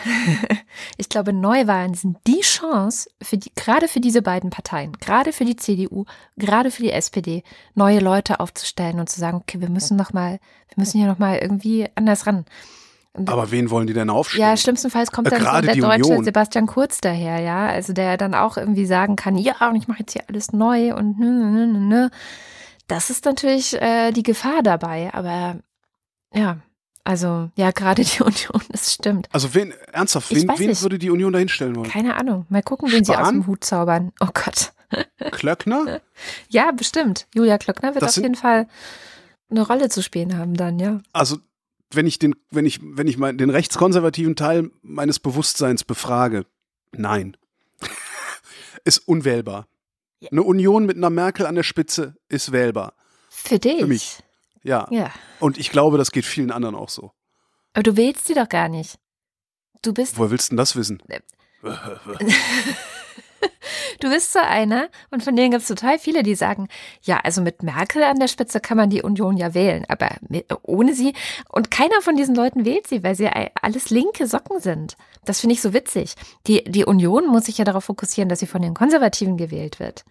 [0.96, 5.44] ich glaube, Neuwahlen sind die Chance für die, gerade für diese beiden Parteien, gerade für
[5.44, 6.06] die CDU,
[6.36, 7.42] gerade für die SPD,
[7.74, 11.18] neue Leute aufzustellen und zu sagen, okay, wir müssen noch mal, wir müssen hier noch
[11.18, 12.46] mal irgendwie anders ran.
[13.12, 14.48] Und, Aber wen wollen die denn aufstellen?
[14.48, 16.24] Ja, schlimmstenfalls kommt äh, dann so der deutsche Union.
[16.24, 19.98] Sebastian Kurz daher, ja, also der dann auch irgendwie sagen kann, ja, und ich mache
[20.00, 22.10] jetzt hier alles neu und ne, ne, ne, ne.
[22.86, 25.58] Das ist natürlich äh, die Gefahr dabei, aber
[26.32, 26.58] ja.
[27.04, 29.28] Also, ja, gerade die Union, das stimmt.
[29.32, 31.90] Also, wen, ernsthaft, wen, wen würde die Union da hinstellen wollen?
[31.90, 32.46] Keine Ahnung.
[32.48, 33.16] Mal gucken, wen Spahn?
[33.16, 34.12] sie aus dem Hut zaubern.
[34.20, 34.72] Oh Gott.
[35.30, 36.00] Klöckner?
[36.48, 37.26] ja, bestimmt.
[37.34, 38.66] Julia Klöckner wird das auf jeden Fall
[39.50, 41.00] eine Rolle zu spielen haben dann, ja.
[41.12, 41.38] Also,
[41.90, 46.46] wenn ich den, wenn ich, wenn ich mal den rechtskonservativen Teil meines Bewusstseins befrage,
[46.92, 47.36] nein.
[48.84, 49.68] ist unwählbar.
[50.20, 50.30] Ja.
[50.30, 52.94] Eine Union mit einer Merkel an der Spitze ist wählbar.
[53.28, 53.80] Für dich?
[53.80, 54.18] Für mich.
[54.62, 54.86] Ja.
[54.90, 55.10] ja.
[55.40, 57.12] Und ich glaube, das geht vielen anderen auch so.
[57.74, 58.98] Aber du wählst sie doch gar nicht.
[59.82, 60.16] Du bist.
[60.16, 61.02] Woher willst du denn das wissen?
[64.00, 66.68] Du bist so einer und von denen gibt es total viele, die sagen,
[67.02, 70.16] ja, also mit Merkel an der Spitze kann man die Union ja wählen, aber
[70.62, 71.12] ohne sie
[71.48, 73.28] und keiner von diesen Leuten wählt sie, weil sie
[73.60, 74.96] alles linke Socken sind.
[75.24, 76.14] Das finde ich so witzig.
[76.46, 80.04] Die, die Union muss sich ja darauf fokussieren, dass sie von den Konservativen gewählt wird.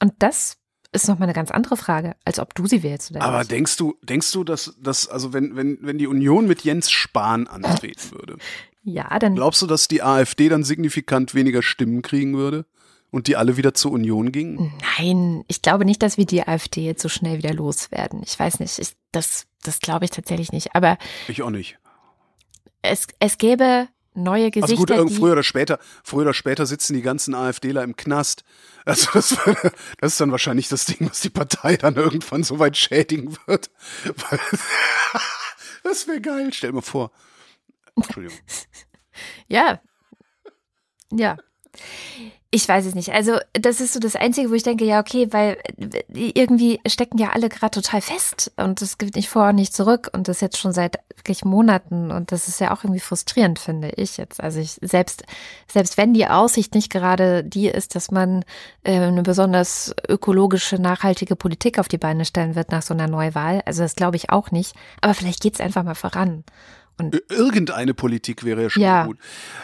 [0.00, 0.56] Und das
[0.94, 3.10] ist nochmal eine ganz andere Frage, als ob du sie wählst.
[3.10, 3.50] Oder Aber nicht.
[3.50, 7.46] denkst du, denkst du, dass, dass also wenn, wenn, wenn die Union mit Jens Spahn
[7.46, 8.38] antreten würde,
[8.82, 9.34] ja, dann.
[9.34, 12.64] Glaubst du, dass die AfD dann signifikant weniger Stimmen kriegen würde?
[13.14, 14.72] Und die alle wieder zur Union gingen?
[14.98, 18.24] Nein, ich glaube nicht, dass wir die AfD jetzt so schnell wieder loswerden.
[18.24, 20.74] Ich weiß nicht, ich, das, das glaube ich tatsächlich nicht.
[20.74, 20.98] Aber.
[21.28, 21.78] Ich auch nicht.
[22.82, 24.94] Es, es gäbe neue Gesichter.
[24.94, 28.42] Also gut, früher oder später, früher oder später sitzen die ganzen AfDler im Knast.
[28.84, 29.38] Also das,
[30.00, 33.70] das ist dann wahrscheinlich das Ding, was die Partei dann irgendwann so weit schädigen wird.
[35.84, 37.12] das wäre geil, stell dir mal vor.
[37.94, 38.36] Entschuldigung.
[39.46, 39.80] ja.
[41.12, 41.36] Ja.
[42.54, 43.12] Ich weiß es nicht.
[43.12, 45.58] Also, das ist so das Einzige, wo ich denke, ja, okay, weil
[46.06, 50.08] irgendwie stecken ja alle gerade total fest und es gibt nicht vor und nicht zurück
[50.12, 53.90] und das jetzt schon seit wirklich Monaten und das ist ja auch irgendwie frustrierend, finde
[53.96, 54.40] ich jetzt.
[54.40, 55.24] Also, ich selbst,
[55.66, 58.44] selbst wenn die Aussicht nicht gerade die ist, dass man
[58.84, 63.62] äh, eine besonders ökologische, nachhaltige Politik auf die Beine stellen wird nach so einer Neuwahl,
[63.66, 66.44] also das glaube ich auch nicht, aber vielleicht geht es einfach mal voran.
[66.98, 69.06] Und Irgendeine Politik wäre ja schon Ja.
[69.06, 69.18] gut.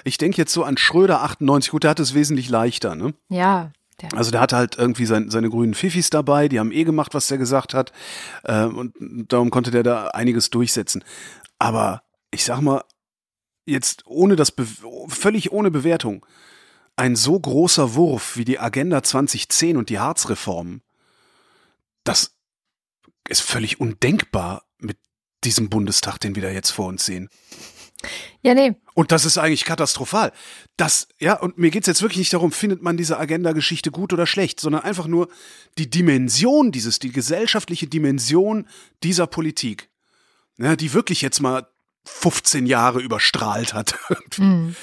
[0.04, 1.70] Ich denke jetzt so an Schröder 98.
[1.70, 3.14] Gut, der hat es wesentlich leichter, ne?
[3.28, 3.70] ja,
[4.02, 7.14] der, Also der hatte halt irgendwie sein, seine grünen Fifis dabei, die haben eh gemacht,
[7.14, 7.92] was der gesagt hat.
[8.44, 8.94] Äh, und
[9.28, 11.04] darum konnte der da einiges durchsetzen.
[11.58, 12.82] Aber ich sag mal,
[13.66, 14.66] jetzt ohne das Be
[15.08, 16.24] völlig ohne Bewertung,
[16.96, 20.82] ein so großer Wurf wie die Agenda 2010 und die Harzreformen,
[22.04, 22.34] das
[23.28, 24.96] ist völlig undenkbar mit
[25.44, 27.28] diesem Bundestag, den wir da jetzt vor uns sehen.
[28.42, 30.32] ja, nee, Und das ist eigentlich katastrophal.
[30.76, 34.26] Das, ja, und mir geht's jetzt wirklich nicht darum, findet man diese Agenda-Geschichte gut oder
[34.26, 35.28] schlecht, sondern einfach nur
[35.78, 38.66] die Dimension dieses, die gesellschaftliche Dimension
[39.02, 39.90] dieser Politik,
[40.58, 41.66] ja, die wirklich jetzt mal
[42.04, 43.94] 15 Jahre überstrahlt hat.
[44.38, 44.76] Mhm.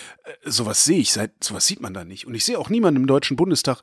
[0.44, 2.28] Sowas sehe ich seit, sowas sieht man da nicht.
[2.28, 3.82] Und ich sehe auch niemanden im Deutschen Bundestag,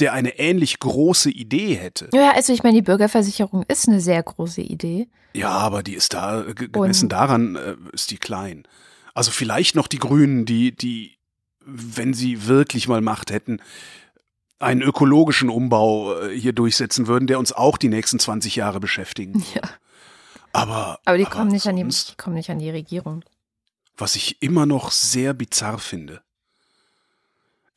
[0.00, 2.08] der eine ähnlich große Idee hätte.
[2.12, 5.08] Ja, also ich meine, die Bürgerversicherung ist eine sehr große Idee.
[5.34, 8.66] Ja, aber die ist da, äh, ge- gemessen Und- daran, äh, ist die klein.
[9.14, 11.18] Also vielleicht noch die Grünen, die, die,
[11.64, 13.60] wenn sie wirklich mal Macht hätten,
[14.58, 19.44] einen ökologischen Umbau äh, hier durchsetzen würden, der uns auch die nächsten 20 Jahre beschäftigen.
[19.54, 19.62] Ja.
[20.52, 23.24] Aber, Aber die kommen nicht an die, sonst, die kommen nicht an die Regierung.
[23.96, 26.22] was ich immer noch sehr bizarr finde.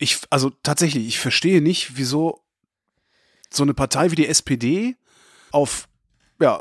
[0.04, 2.42] Ich, also tatsächlich, ich verstehe nicht, wieso
[3.50, 4.96] so eine Partei wie die SPD
[5.50, 5.88] auf,
[6.40, 6.60] ja,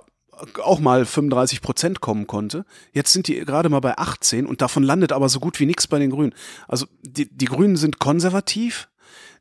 [0.63, 2.65] auch mal 35 Prozent kommen konnte.
[2.91, 5.87] Jetzt sind die gerade mal bei 18 und davon landet aber so gut wie nichts
[5.87, 6.33] bei den Grünen.
[6.67, 8.89] Also die, die Grünen sind konservativ.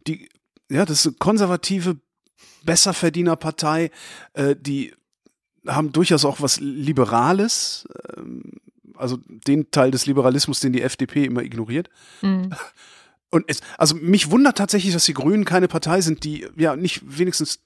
[0.07, 0.29] Die,
[0.71, 1.97] ja, das ist eine konservative,
[2.65, 3.91] Besserverdienerpartei.
[4.35, 4.95] Äh, die
[5.67, 7.89] haben durchaus auch was Liberales.
[8.17, 8.53] Ähm,
[8.97, 11.89] also den Teil des Liberalismus, den die FDP immer ignoriert.
[12.21, 12.55] Mhm.
[13.33, 17.01] Und es, also mich wundert tatsächlich, dass die Grünen keine Partei sind, die ja nicht
[17.05, 17.59] wenigstens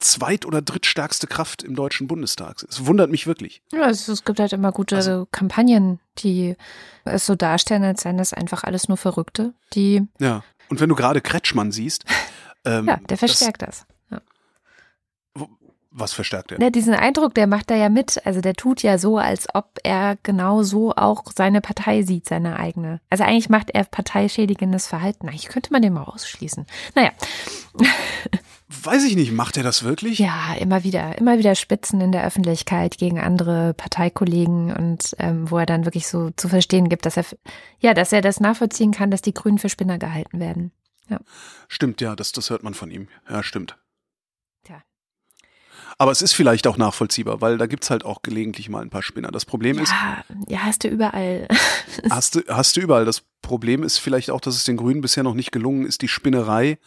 [0.00, 2.64] zweit- oder drittstärkste Kraft im Deutschen Bundestag ist.
[2.68, 3.62] Es wundert mich wirklich.
[3.72, 6.56] Ja, also es gibt halt immer gute Also- Kampagnen, die
[7.04, 10.42] es so darstellen, als seien das einfach alles nur Verrückte, die, Ja.
[10.68, 12.04] Und wenn du gerade Kretschmann siehst,
[12.64, 13.84] ähm, ja, der verstärkt das.
[13.86, 13.91] Das,
[15.92, 16.60] was verstärkt er?
[16.60, 18.24] Ja, diesen Eindruck, der macht da ja mit.
[18.26, 22.58] Also der tut ja so, als ob er genau so auch seine Partei sieht, seine
[22.58, 23.00] eigene.
[23.10, 25.28] Also eigentlich macht er parteischädigendes Verhalten.
[25.28, 26.66] Eigentlich könnte man den mal ausschließen.
[26.94, 27.10] Naja,
[28.84, 30.18] Weiß ich nicht, macht er das wirklich?
[30.18, 35.58] ja, immer wieder, immer wieder Spitzen in der Öffentlichkeit gegen andere Parteikollegen und ähm, wo
[35.58, 37.24] er dann wirklich so zu verstehen gibt, dass er,
[37.80, 40.72] ja, dass er das nachvollziehen kann, dass die Grünen für Spinner gehalten werden.
[41.68, 43.08] Stimmt, ja, das, das hört man von ihm.
[43.28, 43.76] Ja, stimmt.
[45.98, 49.02] Aber es ist vielleicht auch nachvollziehbar, weil da gibt's halt auch gelegentlich mal ein paar
[49.02, 49.30] Spinner.
[49.30, 51.46] Das Problem ist, Ja, ja, hast du überall.
[52.10, 53.04] hast du, hast du überall.
[53.04, 56.08] Das Problem ist vielleicht auch, dass es den Grünen bisher noch nicht gelungen ist, die
[56.08, 56.78] Spinnerei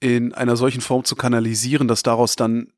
[0.00, 2.72] in einer solchen Form zu kanalisieren, dass daraus dann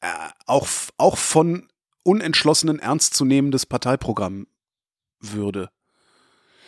[0.00, 0.06] äh,
[0.46, 1.68] auch, auch von
[2.02, 4.46] unentschlossenen ernstzunehmendes Parteiprogramm
[5.20, 5.70] würde.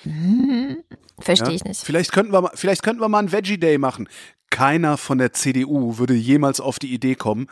[0.02, 0.78] Hm,
[1.18, 1.54] Verstehe Ja?
[1.54, 1.80] ich nicht.
[1.82, 4.08] Vielleicht könnten wir, mal- vielleicht könnten wir mal einen Veggie Day machen.
[4.50, 7.48] Keiner von der CDU würde jemals auf die Idee kommen,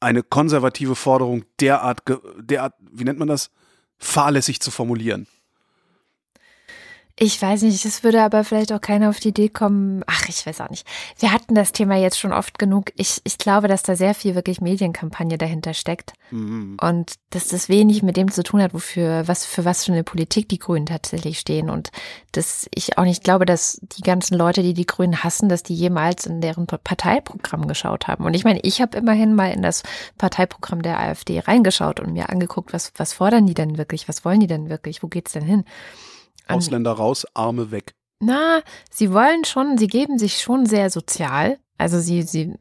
[0.00, 2.02] eine konservative Forderung derart,
[2.38, 3.50] derart, wie nennt man das,
[3.98, 5.26] fahrlässig zu formulieren.
[7.18, 10.02] Ich weiß nicht, es würde aber vielleicht auch keiner auf die Idee kommen.
[10.06, 10.86] Ach, ich weiß auch nicht.
[11.18, 12.92] Wir hatten das Thema jetzt schon oft genug.
[12.96, 16.76] Ich, ich glaube, dass da sehr viel wirklich Medienkampagne dahinter steckt Mhm.
[16.82, 20.02] und dass das wenig mit dem zu tun hat, wofür, was, für was für eine
[20.04, 21.90] Politik die Grünen tatsächlich stehen und
[22.32, 25.74] dass ich auch nicht glaube, dass die ganzen Leute, die die Grünen hassen, dass die
[25.74, 28.24] jemals in deren Parteiprogramm geschaut haben.
[28.26, 29.84] Und ich meine, ich habe immerhin mal in das
[30.18, 34.06] Parteiprogramm der AfD reingeschaut und mir angeguckt, was, was fordern die denn wirklich?
[34.08, 35.02] Was wollen die denn wirklich?
[35.02, 35.64] Wo geht's denn hin?
[36.46, 37.94] Ausländer raus, Arme weg.
[38.20, 41.58] na, sie wollen schon, sie geben sich schon sehr sozial.
[41.78, 42.54] Also sie, sie,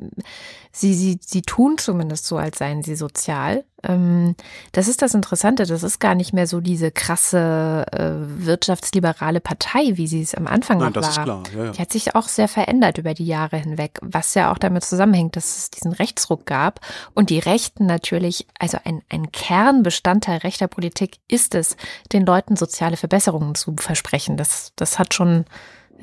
[0.71, 3.63] sie, sie, sie tun zumindest so, als seien sie sozial.
[3.83, 4.35] Ähm,
[4.71, 5.65] das ist das Interessante.
[5.65, 10.47] Das ist gar nicht mehr so diese krasse äh, wirtschaftsliberale Partei, wie sie es am
[10.47, 11.11] Anfang Nein, noch das war.
[11.11, 11.43] ist klar.
[11.55, 11.71] Ja, ja.
[11.71, 15.35] Die hat sich auch sehr verändert über die Jahre hinweg, was ja auch damit zusammenhängt,
[15.35, 16.79] dass es diesen Rechtsruck gab
[17.13, 21.77] und die Rechten natürlich, also ein, ein Kernbestandteil rechter Politik ist es,
[22.11, 24.37] den Leuten soziale Verbesserungen zu versprechen.
[24.37, 25.45] Das, das hat schon,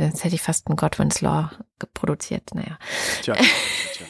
[0.02, 1.50] jetzt hätte ich fast einen Godwin's Law
[1.94, 2.78] produziert, naja.
[3.22, 4.06] Tja, tja.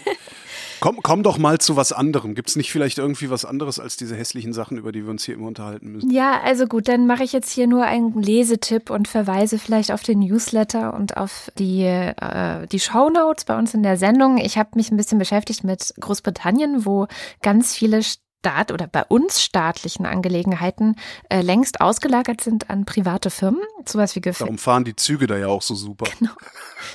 [0.82, 2.34] Komm, komm doch mal zu was anderem.
[2.34, 5.36] Gibt's nicht vielleicht irgendwie was anderes als diese hässlichen Sachen, über die wir uns hier
[5.36, 6.10] immer unterhalten müssen?
[6.10, 10.02] Ja, also gut, dann mache ich jetzt hier nur einen Lesetipp und verweise vielleicht auf
[10.02, 14.38] den Newsletter und auf die, äh, die Shownotes bei uns in der Sendung.
[14.38, 17.06] Ich habe mich ein bisschen beschäftigt mit Großbritannien, wo
[17.42, 18.02] ganz viele
[18.42, 20.96] Staat oder bei uns staatlichen Angelegenheiten
[21.28, 23.62] äh, längst ausgelagert sind an private Firmen.
[23.86, 24.44] Sowas wie Gefängnisse.
[24.44, 26.06] Darum fahren die Züge da ja auch so super.
[26.18, 26.32] Genau.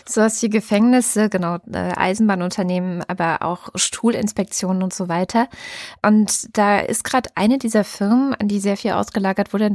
[0.05, 5.47] Sowas wie Gefängnisse, genau, äh, Eisenbahnunternehmen, aber auch Stuhlinspektionen und so weiter.
[6.01, 9.71] Und da ist gerade eine dieser Firmen, an die sehr viel ausgelagert wurde,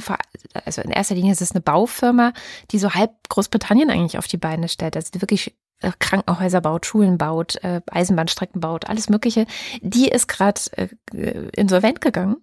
[0.66, 2.34] also in erster Linie ist es eine Baufirma,
[2.70, 4.94] die so halb Großbritannien eigentlich auf die Beine stellt.
[4.94, 5.54] Also die wirklich
[5.98, 9.46] Krankenhäuser baut, Schulen baut, äh, Eisenbahnstrecken baut, alles Mögliche,
[9.80, 12.36] die ist gerade äh, insolvent gegangen.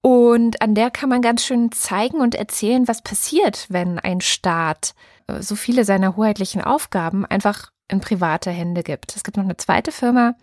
[0.00, 4.94] Und an der kann man ganz schön zeigen und erzählen, was passiert, wenn ein Staat
[5.40, 9.16] so viele seiner hoheitlichen Aufgaben einfach in private Hände gibt.
[9.16, 10.34] Es gibt noch eine zweite Firma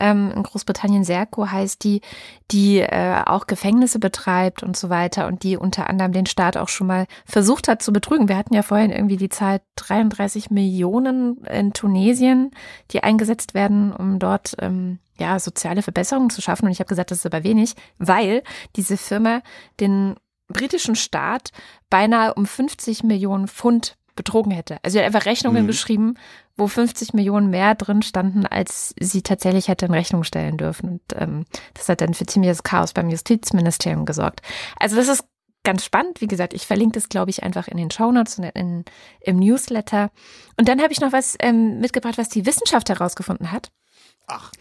[0.00, 2.00] ähm, in Großbritannien, Serco heißt die,
[2.50, 6.68] die äh, auch Gefängnisse betreibt und so weiter und die unter anderem den Staat auch
[6.68, 8.28] schon mal versucht hat zu betrügen.
[8.28, 12.52] Wir hatten ja vorhin irgendwie die Zahl 33 Millionen in Tunesien,
[12.92, 16.66] die eingesetzt werden, um dort ähm, ja soziale Verbesserungen zu schaffen.
[16.66, 18.42] Und ich habe gesagt, das ist aber wenig, weil
[18.76, 19.42] diese Firma
[19.80, 20.14] den
[20.48, 21.50] britischen Staat
[21.90, 24.76] beinahe um 50 Millionen Pfund betrogen hätte.
[24.82, 25.68] Also sie hat einfach Rechnungen mhm.
[25.68, 26.14] geschrieben,
[26.56, 30.88] wo 50 Millionen mehr drin standen, als sie tatsächlich hätte in Rechnung stellen dürfen.
[30.90, 34.42] Und ähm, das hat dann für ziemliches Chaos beim Justizministerium gesorgt.
[34.78, 35.24] Also das ist
[35.64, 36.20] ganz spannend.
[36.20, 38.84] Wie gesagt, ich verlinke das, glaube ich, einfach in den Shownotes und in,
[39.20, 40.10] im Newsletter.
[40.56, 43.70] Und dann habe ich noch was ähm, mitgebracht, was die Wissenschaft herausgefunden hat.
[44.28, 44.52] Ach.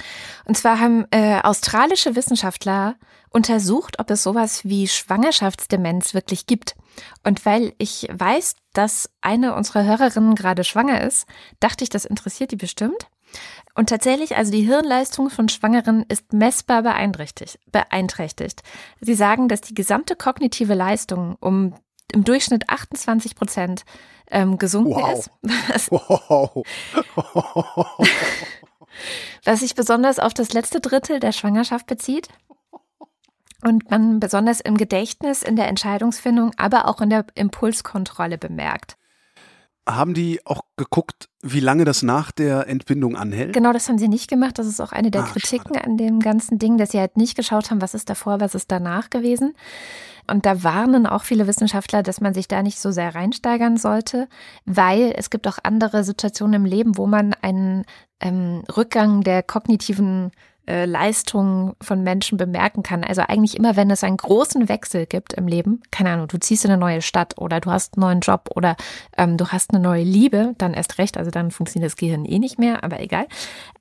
[0.46, 2.96] Und zwar haben äh, australische Wissenschaftler
[3.30, 6.76] untersucht, ob es sowas wie Schwangerschaftsdemenz wirklich gibt.
[7.24, 11.28] Und weil ich weiß, dass eine unserer Hörerinnen gerade schwanger ist,
[11.60, 13.08] dachte ich, das interessiert die bestimmt.
[13.76, 17.60] Und tatsächlich, also die Hirnleistung von Schwangeren ist messbar beeinträchtigt.
[17.72, 18.64] beeinträchtigt.
[19.02, 21.76] Sie sagen, dass die gesamte kognitive Leistung um
[22.14, 23.84] im Durchschnitt 28 Prozent
[24.32, 25.30] ähm, gesunken wow.
[25.76, 25.92] ist.
[25.92, 26.66] Wow.
[29.44, 32.30] was sich besonders auf das letzte Drittel der Schwangerschaft bezieht
[33.64, 38.97] und man besonders im Gedächtnis, in der Entscheidungsfindung, aber auch in der Impulskontrolle bemerkt.
[39.88, 43.54] Haben die auch geguckt, wie lange das nach der Entbindung anhält?
[43.54, 44.60] Genau, das haben sie nicht gemacht.
[44.60, 45.86] Das ist auch eine der Ach, Kritiken schade.
[45.86, 48.70] an dem ganzen Ding, dass sie halt nicht geschaut haben, was ist davor, was ist
[48.70, 49.54] danach gewesen.
[50.30, 54.28] Und da warnen auch viele Wissenschaftler, dass man sich da nicht so sehr reinsteigern sollte,
[54.66, 57.86] weil es gibt auch andere Situationen im Leben, wo man einen
[58.20, 60.32] ähm, Rückgang der kognitiven
[60.68, 63.04] äh, Leistungen von Menschen bemerken kann.
[63.04, 66.66] Also eigentlich immer, wenn es einen großen Wechsel gibt im Leben, keine Ahnung, du ziehst
[66.66, 68.76] in eine neue Stadt oder du hast einen neuen Job oder
[69.18, 72.38] ähm, du hast eine neue Liebe, dann erst recht, also dann funktioniert das Gehirn eh
[72.38, 73.28] nicht mehr, aber egal.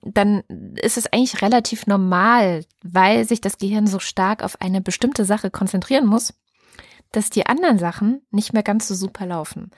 [0.03, 0.43] Dann
[0.81, 5.51] ist es eigentlich relativ normal, weil sich das Gehirn so stark auf eine bestimmte Sache
[5.51, 6.35] konzentrieren muss,
[7.13, 9.71] dass die anderen Sachen nicht mehr ganz so super laufen.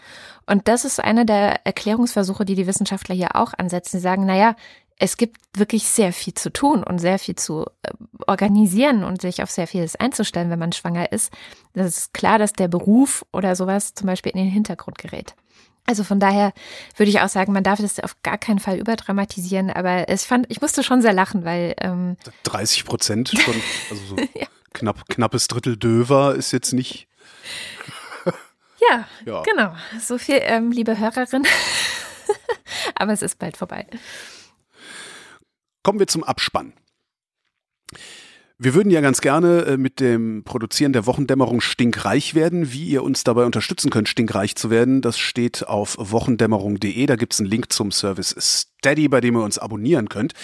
[0.46, 3.98] Und das ist einer der Erklärungsversuche, die die Wissenschaftler hier auch ansetzen.
[3.98, 4.56] Sie sagen, naja,
[4.98, 7.92] es gibt wirklich sehr viel zu tun und sehr viel zu äh,
[8.26, 11.32] organisieren und sich auf sehr vieles einzustellen, wenn man schwanger ist.
[11.72, 15.34] Das ist klar, dass der Beruf oder sowas zum Beispiel in den Hintergrund gerät.
[15.86, 16.52] Also von daher
[16.96, 20.46] würde ich auch sagen, man darf das auf gar keinen Fall überdramatisieren, aber ich fand,
[20.50, 23.54] ich musste schon sehr lachen, weil ähm 30 Prozent von,
[23.90, 24.46] also so ja.
[24.74, 27.08] knapp, knappes Drittel Döver ist jetzt nicht.
[28.90, 29.74] ja, ja, genau.
[29.98, 31.46] So viel, ähm, liebe Hörerin.
[32.94, 33.86] aber es ist bald vorbei.
[35.88, 36.74] Kommen wir zum Abspann.
[38.58, 42.74] Wir würden ja ganz gerne äh, mit dem Produzieren der Wochendämmerung stinkreich werden.
[42.74, 47.06] Wie ihr uns dabei unterstützen könnt, stinkreich zu werden, das steht auf wochendämmerung.de.
[47.06, 50.34] Da gibt es einen Link zum Service Steady, bei dem ihr uns abonnieren könnt.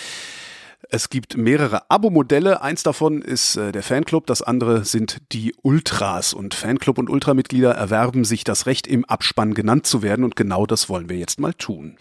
[0.88, 2.62] Es gibt mehrere Abo-Modelle.
[2.62, 6.32] Eins davon ist äh, der Fanclub, das andere sind die Ultras.
[6.32, 10.24] Und Fanclub und Ultramitglieder erwerben sich das Recht, im Abspann genannt zu werden.
[10.24, 11.98] Und genau das wollen wir jetzt mal tun.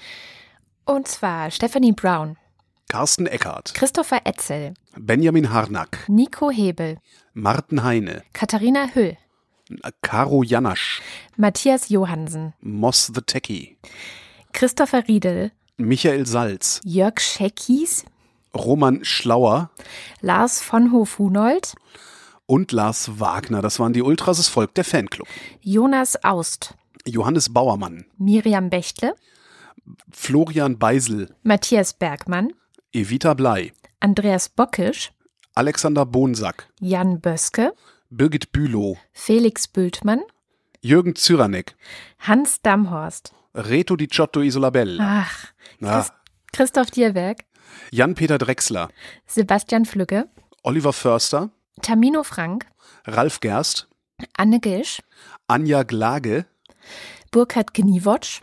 [0.86, 2.38] Und zwar Stephanie Brown,
[2.90, 6.98] Carsten Eckhardt, Christopher Etzel, Benjamin Harnack, Nico Hebel,
[7.34, 9.18] Martin Heine, Katharina Hüll,
[10.02, 11.02] Caro Janasch,
[11.38, 13.78] Matthias Johansen, Moss the Techie,
[14.52, 18.06] Christopher Riedel, Michael Salz, Jörg Scheckis,
[18.56, 19.72] Roman Schlauer,
[20.22, 21.74] Lars von Hof-Hunold
[22.46, 23.62] und Lars Wagner.
[23.62, 25.28] Das waren die Ultras, es folgt der Fanclub.
[25.62, 26.76] Jonas Aust,
[27.06, 29.16] Johannes Bauermann, Miriam Bechtle,
[30.12, 32.54] Florian Beisel, Matthias Bergmann,
[32.96, 33.72] Evita Blei,
[34.02, 35.12] Andreas Bockisch,
[35.56, 37.74] Alexander Bonsack, Jan Böske,
[38.12, 40.22] Birgit Bülow, Felix Bültmann,
[40.80, 41.76] Jürgen Zyranek,
[42.20, 46.14] Hans Damhorst, Reto Di Ciotto Isolabella, Ach, Christ
[46.52, 47.46] Christoph Dierberg,
[47.90, 48.90] Jan-Peter Drechsler,
[49.26, 50.30] Sebastian Flügge,
[50.62, 51.50] Oliver Förster,
[51.82, 52.68] Tamino Frank,
[53.08, 53.88] Ralf Gerst,
[54.38, 55.02] Anne Gisch,
[55.48, 56.46] Anja Glage,
[57.32, 58.42] Burkhard Gniewotsch,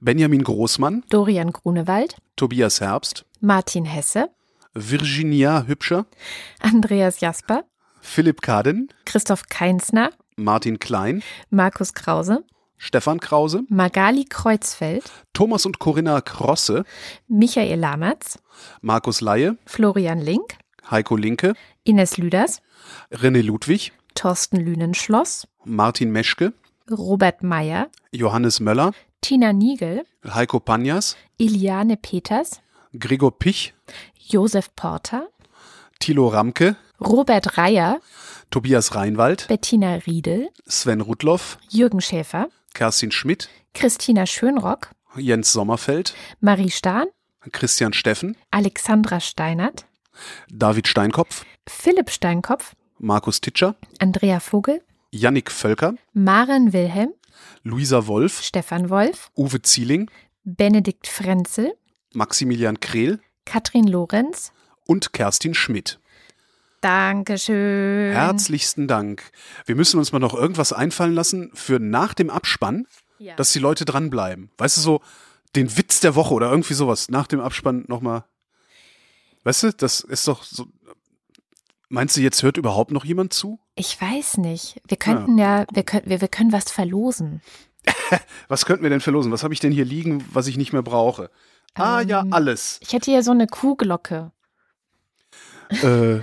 [0.00, 4.30] Benjamin Großmann, Dorian Grunewald, Tobias Herbst, Martin Hesse,
[4.72, 6.06] Virginia Hübscher,
[6.60, 7.64] Andreas Jasper,
[8.00, 12.44] Philipp Kaden, Christoph Keinsner, Martin Klein, Markus Krause,
[12.78, 16.84] Stefan Krause, Magali Kreuzfeld, Thomas und Corinna Krosse,
[17.26, 18.38] Michael Lamertz,
[18.80, 20.54] Markus Laie, Florian Link,
[20.88, 22.62] Heiko Linke, Ines Lüders,
[23.10, 26.52] René Ludwig, Thorsten Lünenschloss, Martin Meschke,
[26.88, 32.60] Robert Meyer, Johannes Möller, Tina Niegel, Heiko Panjas, Iliane Peters,
[32.98, 33.74] Gregor Pich,
[34.18, 35.28] Josef Porter,
[36.00, 38.00] Thilo Ramke, Robert Reyer,
[38.50, 46.70] Tobias Reinwald, Bettina Riedel, Sven Rudloff, Jürgen Schäfer, Kerstin Schmidt, Christina Schönrock, Jens Sommerfeld, Marie
[46.70, 47.06] Stahn,
[47.50, 49.86] Christian Steffen, Alexandra Steinert,
[50.50, 57.12] David Steinkopf, Philipp Steinkopf, Markus Titscher, Andrea Vogel, Yannick Völker, Maren Wilhelm,
[57.64, 60.10] Luisa Wolf, Stefan Wolf, Uwe Zieling,
[60.44, 61.74] Benedikt Frenzel,
[62.14, 64.52] Maximilian Krehl Katrin Lorenz.
[64.86, 65.98] und Kerstin Schmidt.
[66.80, 68.12] Dankeschön.
[68.12, 69.30] Herzlichsten Dank.
[69.66, 72.86] Wir müssen uns mal noch irgendwas einfallen lassen für nach dem Abspann,
[73.18, 73.36] Ja.
[73.36, 74.50] dass die Leute dranbleiben.
[74.58, 75.00] Weißt du, so
[75.54, 77.08] den Witz der Woche oder irgendwie sowas.
[77.08, 78.24] Nach dem Abspann nochmal.
[79.44, 80.66] Weißt du, das ist doch so.
[81.88, 83.60] Meinst du, jetzt hört überhaupt noch jemand zu?
[83.76, 84.80] Ich weiß nicht.
[84.88, 87.42] Wir könnten ja, wir, können, wir, wir können was verlosen.
[88.48, 89.32] Was könnten wir denn verlosen?
[89.32, 91.30] Was habe ich denn hier liegen, was ich nicht mehr brauche?
[91.74, 92.78] Ah ja, Ähm, alles.
[92.82, 94.30] Ich hätte hier so eine Kuhglocke.
[95.82, 96.16] Äh,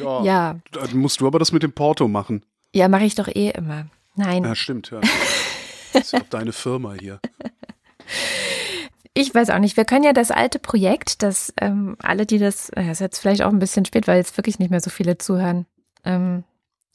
[0.00, 2.44] ja, Ja, Dann musst du aber das mit dem Porto machen.
[2.72, 3.86] ja, mache ich doch eh immer.
[4.16, 5.00] Nein, Ja, stimmt, ja.
[5.92, 7.18] Das ist ja auch deine Firma hier.
[9.14, 9.76] ich weiß auch nicht.
[9.76, 13.42] Wir können ja das alte Projekt, das ähm, alle, die das, äh, ist jetzt vielleicht
[13.42, 15.66] auch ein bisschen spät, weil jetzt wirklich nicht mehr so viele zuhören.
[16.04, 16.44] Ähm,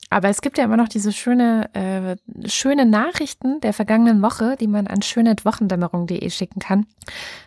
[0.09, 2.15] aber es gibt ja immer noch diese schöne, äh,
[2.49, 6.87] schöne Nachrichten der vergangenen Woche, die man an schöne.wochendämmerung.de schicken kann.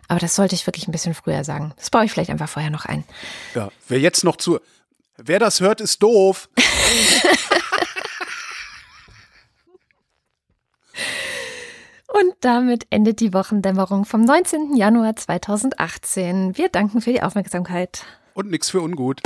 [0.07, 1.73] Aber das sollte ich wirklich ein bisschen früher sagen.
[1.77, 3.03] Das baue ich vielleicht einfach vorher noch ein.
[3.53, 4.59] Ja, wer jetzt noch zu.
[5.17, 6.49] Wer das hört, ist doof.
[12.07, 14.75] Und damit endet die Wochendämmerung vom 19.
[14.75, 16.55] Januar 2018.
[16.57, 18.05] Wir danken für die Aufmerksamkeit.
[18.35, 19.21] Und nix für ungut.